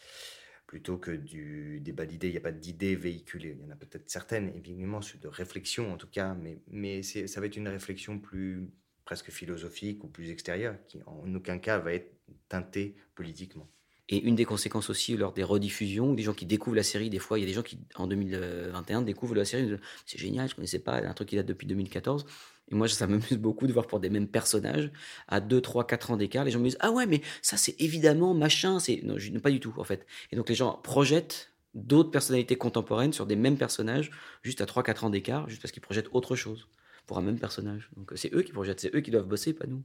plutôt 0.67 0.99
que 0.99 1.11
du 1.11 1.81
débat 1.81 2.05
d'idées. 2.05 2.29
Il 2.29 2.33
n'y 2.33 2.37
a 2.37 2.43
pas 2.43 2.53
d'idées 2.53 2.95
véhiculées. 2.95 3.57
Il 3.59 3.65
y 3.65 3.67
en 3.67 3.71
a 3.71 3.77
peut-être 3.77 4.09
certaines, 4.11 4.55
évidemment, 4.55 5.01
de 5.01 5.29
réflexion 5.29 5.93
en 5.93 5.97
tout 5.97 6.09
cas, 6.09 6.35
mais, 6.35 6.59
mais 6.69 7.03
ça 7.03 7.41
va 7.41 7.47
être 7.47 7.57
une 7.57 7.69
réflexion 7.69 8.19
plus, 8.19 8.69
presque 9.09 9.31
philosophique 9.31 10.05
ou 10.05 10.09
plus 10.09 10.29
extérieur, 10.29 10.75
qui 10.87 11.01
en 11.07 11.35
aucun 11.35 11.57
cas 11.57 11.79
va 11.79 11.95
être 11.95 12.13
teinté 12.51 12.95
politiquement. 13.15 13.67
Et 14.11 14.19
une 14.19 14.35
des 14.35 14.45
conséquences 14.45 14.91
aussi 14.91 15.17
lors 15.17 15.33
des 15.33 15.43
rediffusions, 15.43 16.13
des 16.13 16.23
gens 16.23 16.35
qui 16.35 16.45
découvrent 16.45 16.77
la 16.77 16.83
série, 16.83 17.09
des 17.09 17.19
fois, 17.19 17.39
il 17.39 17.41
y 17.41 17.45
a 17.45 17.47
des 17.47 17.55
gens 17.55 17.63
qui, 17.63 17.79
en 17.95 18.07
2021, 18.07 19.01
découvrent 19.01 19.35
la 19.35 19.47
série, 19.47 19.79
c'est 20.05 20.19
génial, 20.19 20.51
je 20.51 20.55
connaissais 20.55 20.79
pas, 20.79 20.99
un 20.99 21.15
truc 21.15 21.31
qui 21.31 21.37
date 21.37 21.47
depuis 21.47 21.67
2014. 21.67 22.27
Et 22.71 22.75
moi, 22.75 22.87
ça 22.87 23.07
m'amuse 23.07 23.39
beaucoup 23.39 23.67
de 23.67 23.73
voir 23.73 23.87
pour 23.87 23.99
des 23.99 24.11
mêmes 24.11 24.29
personnages, 24.29 24.93
à 25.27 25.41
2, 25.41 25.59
3, 25.63 25.87
4 25.87 26.11
ans 26.11 26.19
d'écart, 26.19 26.45
les 26.45 26.51
gens 26.51 26.59
me 26.59 26.65
disent 26.65 26.77
Ah 26.81 26.91
ouais, 26.91 27.07
mais 27.07 27.23
ça, 27.41 27.57
c'est 27.57 27.81
évidemment 27.81 28.35
machin. 28.35 28.79
c'est 28.79 29.01
Non, 29.05 29.17
pas 29.41 29.51
du 29.51 29.59
tout, 29.59 29.73
en 29.79 29.85
fait. 29.85 30.05
Et 30.33 30.37
donc, 30.37 30.51
les 30.51 30.55
gens 30.55 30.79
projettent 30.83 31.55
d'autres 31.73 32.11
personnalités 32.11 32.57
contemporaines 32.57 33.15
sur 33.15 33.25
des 33.25 33.37
mêmes 33.37 33.57
personnages, 33.57 34.11
juste 34.43 34.61
à 34.61 34.67
3-4 34.67 35.07
ans 35.07 35.11
d'écart, 35.11 35.49
juste 35.49 35.63
parce 35.63 35.73
qu'ils 35.73 35.81
projettent 35.81 36.11
autre 36.13 36.37
chose 36.37 36.69
pour 37.09 37.19
un 37.19 37.23
même 37.23 37.41
personnage. 37.41 37.91
Donc 37.97 38.13
c'est 38.15 38.33
eux 38.33 38.43
qui 38.43 38.53
projettent, 38.53 38.79
c'est 38.79 38.95
eux 38.95 39.01
qui 39.01 39.11
doivent 39.11 39.27
bosser, 39.27 39.53
pas 39.55 39.67
nous. 39.67 39.83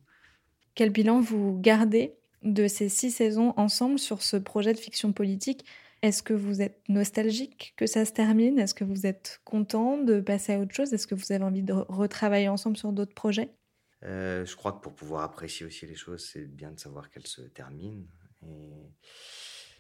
Quel 0.76 0.92
bilan 0.92 1.22
vous 1.22 1.58
gardez 1.60 2.14
de 2.44 2.68
ces 2.68 2.90
six 2.90 3.10
saisons 3.10 3.54
ensemble 3.58 3.98
sur 3.98 4.22
ce 4.22 4.38
projet 4.38 4.74
de 4.74 4.78
fiction 4.78 5.14
politique? 5.14 5.66
Est-ce 6.02 6.22
que 6.22 6.34
vous 6.34 6.62
êtes 6.62 6.82
nostalgique 6.90 7.74
que 7.78 7.88
ça 7.88 8.04
se 8.04 8.12
termine? 8.12 8.60
Est-ce 8.60 8.74
que 8.74 8.84
vous 8.84 9.06
êtes 9.06 9.40
content 9.46 9.98
de 9.98 10.20
passer 10.20 10.54
à 10.54 10.60
autre 10.60 10.76
chose? 10.76 10.92
Est-ce 10.94 11.08
que 11.08 11.16
vous 11.16 11.32
avez 11.32 11.46
envie 11.46 11.64
de 11.64 11.72
retravailler 11.74 12.50
ensemble 12.50 12.76
sur 12.76 12.92
d'autres 12.92 13.16
projets? 13.16 13.52
Euh, 14.04 14.46
Je 14.46 14.56
crois 14.58 14.74
que 14.74 14.82
pour 14.82 14.94
pouvoir 14.94 15.24
apprécier 15.24 15.66
aussi 15.66 15.86
les 15.86 15.96
choses, 15.96 16.30
c'est 16.30 16.46
bien 16.46 16.72
de 16.72 16.80
savoir 16.80 17.10
qu'elles 17.10 17.28
se 17.28 17.42
terminent. 17.44 18.04
Et 18.46 18.92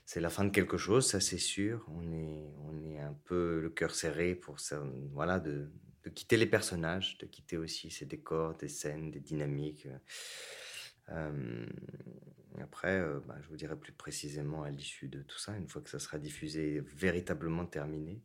c'est 0.06 0.22
la 0.22 0.30
fin 0.30 0.46
de 0.46 0.52
quelque 0.52 0.78
chose, 0.78 1.06
ça 1.06 1.20
c'est 1.20 1.38
sûr. 1.38 1.86
On 1.90 2.10
est, 2.14 2.54
on 2.70 2.86
est 2.86 3.00
un 3.00 3.18
peu 3.26 3.60
le 3.60 3.70
cœur 3.70 3.94
serré 3.94 4.34
pour 4.34 4.62
ça, 4.62 4.82
voilà, 5.12 5.40
de, 5.40 5.74
de 6.04 6.10
quitter 6.10 6.38
les 6.38 6.46
personnages, 6.46 7.18
de 7.18 7.26
quitter 7.26 7.58
aussi 7.58 7.90
ces 7.90 8.06
décors, 8.06 8.56
des 8.58 8.68
scènes, 8.68 9.12
des 9.12 9.20
dynamiques. 9.20 9.88
Euh, 11.10 11.66
après, 12.62 13.00
euh, 13.00 13.20
bah, 13.28 13.36
je 13.42 13.48
vous 13.48 13.56
dirai 13.56 13.76
plus 13.76 13.94
précisément 13.94 14.64
à 14.64 14.70
l'issue 14.70 15.08
de 15.08 15.22
tout 15.22 15.40
ça, 15.40 15.56
une 15.56 15.68
fois 15.68 15.82
que 15.82 15.90
ça 15.90 16.00
sera 16.00 16.18
diffusé, 16.18 16.82
véritablement 16.96 17.66
terminé. 17.66 18.22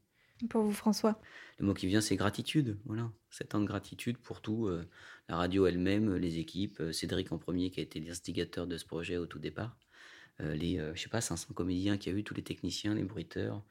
Pour 0.50 0.62
vous, 0.62 0.72
François 0.72 1.20
Le 1.58 1.66
mot 1.66 1.74
qui 1.74 1.88
vient, 1.88 2.00
c'est 2.00 2.14
gratitude. 2.14 2.78
Voilà, 2.84 3.10
sept 3.30 3.54
ans 3.54 3.60
de 3.60 3.66
gratitude 3.66 4.18
pour 4.18 4.40
tout. 4.40 4.66
Euh, 4.68 4.88
la 5.28 5.36
radio 5.36 5.66
elle-même, 5.66 6.14
les 6.14 6.38
équipes, 6.38 6.80
Cédric 6.92 7.32
en 7.32 7.38
premier 7.38 7.70
qui 7.70 7.80
a 7.80 7.82
été 7.82 8.00
l'instigateur 8.00 8.66
de 8.66 8.76
ce 8.76 8.86
projet 8.86 9.16
au 9.16 9.26
tout 9.26 9.40
départ. 9.40 9.76
les, 10.38 10.78
je 10.94 11.02
sais 11.02 11.08
pas, 11.08 11.20
500 11.20 11.52
comédiens 11.54 11.98
qu'il 11.98 12.12
y 12.12 12.16
a 12.16 12.18
eu, 12.18 12.24
tous 12.24 12.34
les 12.34 12.44
techniciens, 12.44 12.94
les 12.94 13.02
bruiteurs, 13.02 13.64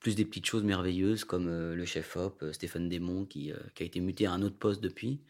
plus 0.00 0.14
des 0.14 0.24
petites 0.24 0.46
choses 0.46 0.64
merveilleuses 0.64 1.24
comme 1.24 1.48
le 1.48 1.84
chef 1.84 2.16
op, 2.16 2.44
Stéphane 2.52 2.88
Desmond, 2.88 3.26
qui, 3.26 3.52
qui, 3.74 3.82
a 3.82 3.86
été 3.86 4.00
muté 4.00 4.26
à 4.26 4.32
un 4.32 4.42
autre 4.42 4.56
poste 4.56 4.80
depuis 4.80 5.20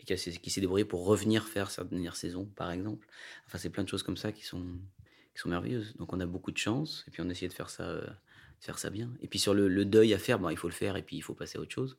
et 0.00 0.16
qui, 0.16 0.50
s'est 0.50 0.60
débrouillé 0.60 0.84
pour 0.84 1.04
revenir 1.04 1.46
faire 1.46 1.70
sa 1.70 1.84
dernière 1.84 2.16
saison, 2.16 2.46
par 2.56 2.70
exemple. 2.70 3.06
Enfin, 3.46 3.58
c'est 3.58 3.70
plein 3.70 3.84
de 3.84 3.88
choses 3.88 4.02
comme 4.02 4.16
ça 4.16 4.32
qui 4.32 4.44
sont, 4.44 4.64
qui 5.34 5.40
sont 5.40 5.48
merveilleuses. 5.48 5.94
Donc, 5.96 6.12
on 6.12 6.20
a 6.20 6.26
beaucoup 6.26 6.52
de 6.52 6.58
chance, 6.58 7.04
et 7.08 7.10
puis 7.10 7.22
on 7.22 7.28
a 7.28 7.32
essayé 7.32 7.48
de 7.48 7.52
faire 7.52 7.70
ça, 7.70 7.84
euh, 7.84 8.06
faire 8.60 8.78
ça 8.78 8.90
bien. 8.90 9.10
Et 9.20 9.28
puis, 9.28 9.38
sur 9.38 9.54
le, 9.54 9.84
deuil 9.84 10.14
à 10.14 10.18
faire, 10.18 10.38
bon, 10.38 10.50
il 10.50 10.56
faut 10.56 10.68
le 10.68 10.74
faire, 10.74 10.96
et 10.96 11.02
puis 11.02 11.16
il 11.16 11.22
faut 11.22 11.34
passer 11.34 11.58
à 11.58 11.60
autre 11.60 11.72
chose. 11.72 11.98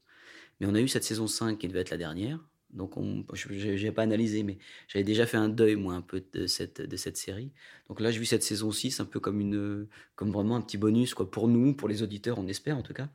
Mais 0.59 0.67
on 0.67 0.75
a 0.75 0.81
eu 0.81 0.87
cette 0.87 1.03
saison 1.03 1.27
5 1.27 1.57
qui 1.57 1.67
devait 1.67 1.81
être 1.81 1.89
la 1.89 1.97
dernière. 1.97 2.39
Donc, 2.71 2.93
je 3.33 3.83
n'ai 3.83 3.91
pas 3.91 4.01
analysé, 4.01 4.43
mais 4.43 4.57
j'avais 4.87 5.03
déjà 5.05 5.25
fait 5.25 5.37
un 5.37 5.47
deuil, 5.47 5.75
moi, 5.75 5.93
un 5.93 6.01
peu 6.01 6.23
de 6.33 6.45
cette, 6.45 6.81
de 6.81 6.97
cette 6.97 7.15
série. 7.15 7.51
Donc 7.87 8.01
là, 8.01 8.11
j'ai 8.11 8.19
vu 8.19 8.25
cette 8.25 8.43
saison 8.43 8.71
6 8.71 8.99
un 8.99 9.05
peu 9.05 9.19
comme, 9.19 9.39
une, 9.39 9.87
comme 10.15 10.31
vraiment 10.31 10.57
un 10.57 10.61
petit 10.61 10.77
bonus, 10.77 11.13
quoi, 11.13 11.29
pour 11.29 11.47
nous, 11.47 11.73
pour 11.73 11.87
les 11.87 12.03
auditeurs, 12.03 12.37
on 12.37 12.47
espère 12.47 12.77
en 12.77 12.81
tout 12.81 12.93
cas. 12.93 13.09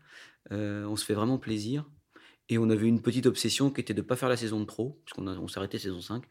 Euh, 0.52 0.84
on 0.86 0.96
se 0.96 1.04
fait 1.04 1.14
vraiment 1.14 1.38
plaisir. 1.38 1.84
Et 2.48 2.58
on 2.58 2.68
avait 2.70 2.88
une 2.88 3.00
petite 3.00 3.26
obsession 3.26 3.70
qui 3.70 3.80
était 3.80 3.94
de 3.94 4.00
ne 4.00 4.06
pas 4.06 4.16
faire 4.16 4.28
la 4.28 4.36
saison 4.36 4.60
de 4.60 4.64
trop, 4.64 5.00
puisqu'on 5.04 5.26
on 5.28 5.46
s'est 5.46 5.58
arrêté 5.58 5.78
saison 5.78 6.00
5. 6.00 6.24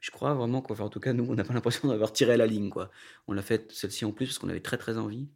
Je 0.00 0.10
crois 0.10 0.34
vraiment 0.34 0.60
qu'en 0.60 0.78
en 0.78 0.90
tout 0.90 1.00
cas, 1.00 1.14
nous, 1.14 1.24
on 1.26 1.34
n'a 1.34 1.44
pas 1.44 1.54
l'impression 1.54 1.88
d'avoir 1.88 2.12
tiré 2.12 2.36
la 2.36 2.46
ligne. 2.46 2.68
quoi. 2.68 2.90
On 3.26 3.32
l'a 3.32 3.40
fait 3.40 3.72
celle-ci 3.72 4.04
en 4.04 4.12
plus 4.12 4.26
parce 4.26 4.38
qu'on 4.38 4.50
avait 4.50 4.60
très 4.60 4.76
très 4.76 4.98
envie. 4.98 5.28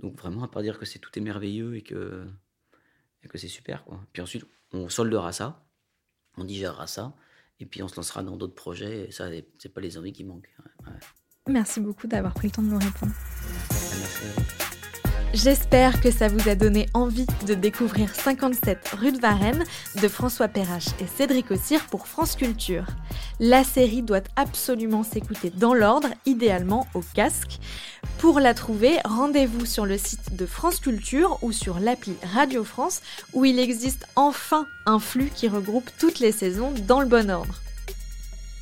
Donc 0.00 0.18
vraiment, 0.18 0.42
à 0.44 0.48
part 0.48 0.62
dire 0.62 0.78
que 0.78 0.84
c'est 0.84 0.98
tout 0.98 1.10
est 1.18 1.22
merveilleux 1.22 1.76
et 1.76 1.82
que, 1.82 2.26
et 3.22 3.28
que 3.28 3.38
c'est 3.38 3.48
super. 3.48 3.84
quoi. 3.84 4.04
Puis 4.12 4.20
ensuite, 4.20 4.44
on 4.72 4.90
soldera 4.90 5.32
ça, 5.32 5.64
on 6.36 6.44
digérera 6.44 6.86
ça, 6.86 7.14
et 7.58 7.66
puis 7.66 7.82
on 7.82 7.88
se 7.88 7.96
lancera 7.96 8.22
dans 8.22 8.36
d'autres 8.36 8.54
projets. 8.54 9.08
Et 9.08 9.12
ça, 9.12 9.28
c'est 9.58 9.68
pas 9.68 9.80
les 9.80 9.98
envies 9.98 10.12
qui 10.12 10.24
manquent. 10.24 10.50
Merci 11.48 11.80
beaucoup 11.80 12.06
d'avoir 12.06 12.34
pris 12.34 12.48
le 12.48 12.52
temps 12.52 12.62
de 12.62 12.68
nous 12.68 12.78
répondre. 12.78 13.12
J'espère 15.32 16.00
que 16.00 16.10
ça 16.10 16.26
vous 16.26 16.48
a 16.48 16.56
donné 16.56 16.86
envie 16.92 17.26
de 17.46 17.54
découvrir 17.54 18.12
57 18.12 18.96
rue 18.98 19.12
de 19.12 19.20
Varennes 19.20 19.62
de 20.02 20.08
François 20.08 20.48
Perrache 20.48 20.88
et 21.00 21.06
Cédric 21.06 21.52
Ossire 21.52 21.86
pour 21.86 22.08
France 22.08 22.34
Culture. 22.34 22.86
La 23.38 23.62
série 23.62 24.02
doit 24.02 24.24
absolument 24.34 25.04
s'écouter 25.04 25.50
dans 25.50 25.72
l'ordre, 25.72 26.08
idéalement 26.26 26.88
au 26.94 27.00
casque. 27.14 27.60
Pour 28.18 28.40
la 28.40 28.54
trouver, 28.54 28.98
rendez-vous 29.04 29.66
sur 29.66 29.86
le 29.86 29.98
site 29.98 30.34
de 30.34 30.46
France 30.46 30.80
Culture 30.80 31.38
ou 31.42 31.52
sur 31.52 31.78
l'appli 31.78 32.16
Radio 32.34 32.64
France 32.64 33.00
où 33.32 33.44
il 33.44 33.60
existe 33.60 34.08
enfin 34.16 34.66
un 34.84 34.98
flux 34.98 35.30
qui 35.32 35.46
regroupe 35.46 35.88
toutes 36.00 36.18
les 36.18 36.32
saisons 36.32 36.72
dans 36.88 36.98
le 36.98 37.06
bon 37.06 37.30
ordre. 37.30 37.60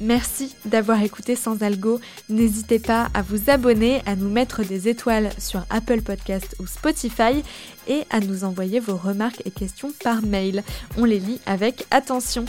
Merci 0.00 0.54
d'avoir 0.64 1.02
écouté 1.02 1.34
Sans 1.34 1.62
Algo. 1.62 2.00
N'hésitez 2.28 2.78
pas 2.78 3.08
à 3.14 3.22
vous 3.22 3.50
abonner, 3.50 4.00
à 4.06 4.14
nous 4.14 4.30
mettre 4.30 4.62
des 4.62 4.88
étoiles 4.88 5.30
sur 5.38 5.64
Apple 5.70 6.02
Podcast 6.02 6.54
ou 6.60 6.66
Spotify 6.66 7.42
et 7.88 8.04
à 8.10 8.20
nous 8.20 8.44
envoyer 8.44 8.78
vos 8.78 8.96
remarques 8.96 9.42
et 9.44 9.50
questions 9.50 9.92
par 10.04 10.22
mail. 10.22 10.62
On 10.96 11.04
les 11.04 11.18
lit 11.18 11.40
avec 11.46 11.86
attention. 11.90 12.44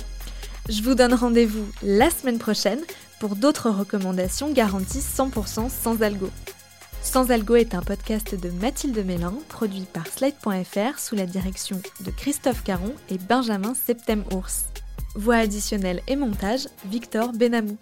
Je 0.70 0.84
vous 0.84 0.94
donne 0.94 1.14
rendez-vous 1.16 1.66
la 1.82 2.12
semaine 2.12 2.38
prochaine 2.38 2.82
pour 3.20 3.36
d'autres 3.36 3.72
recommandations 3.72 4.52
garanties 4.52 5.00
100% 5.00 5.70
sans 5.70 6.02
algo. 6.04 6.30
Sans 7.02 7.32
Algo 7.32 7.56
est 7.56 7.74
un 7.74 7.82
podcast 7.82 8.36
de 8.36 8.50
Mathilde 8.50 9.04
Mélin, 9.06 9.34
produit 9.48 9.88
par 9.92 10.06
Slide.fr 10.06 11.00
sous 11.00 11.16
la 11.16 11.26
direction 11.26 11.82
de 12.02 12.12
Christophe 12.12 12.64
Caron 12.64 12.94
et 13.10 13.18
Benjamin 13.18 13.74
Septem-Ours. 13.74 14.66
Voix 15.16 15.36
additionnelle 15.38 16.02
et 16.08 16.16
montage, 16.16 16.68
Victor 16.86 17.34
Benamou. 17.34 17.78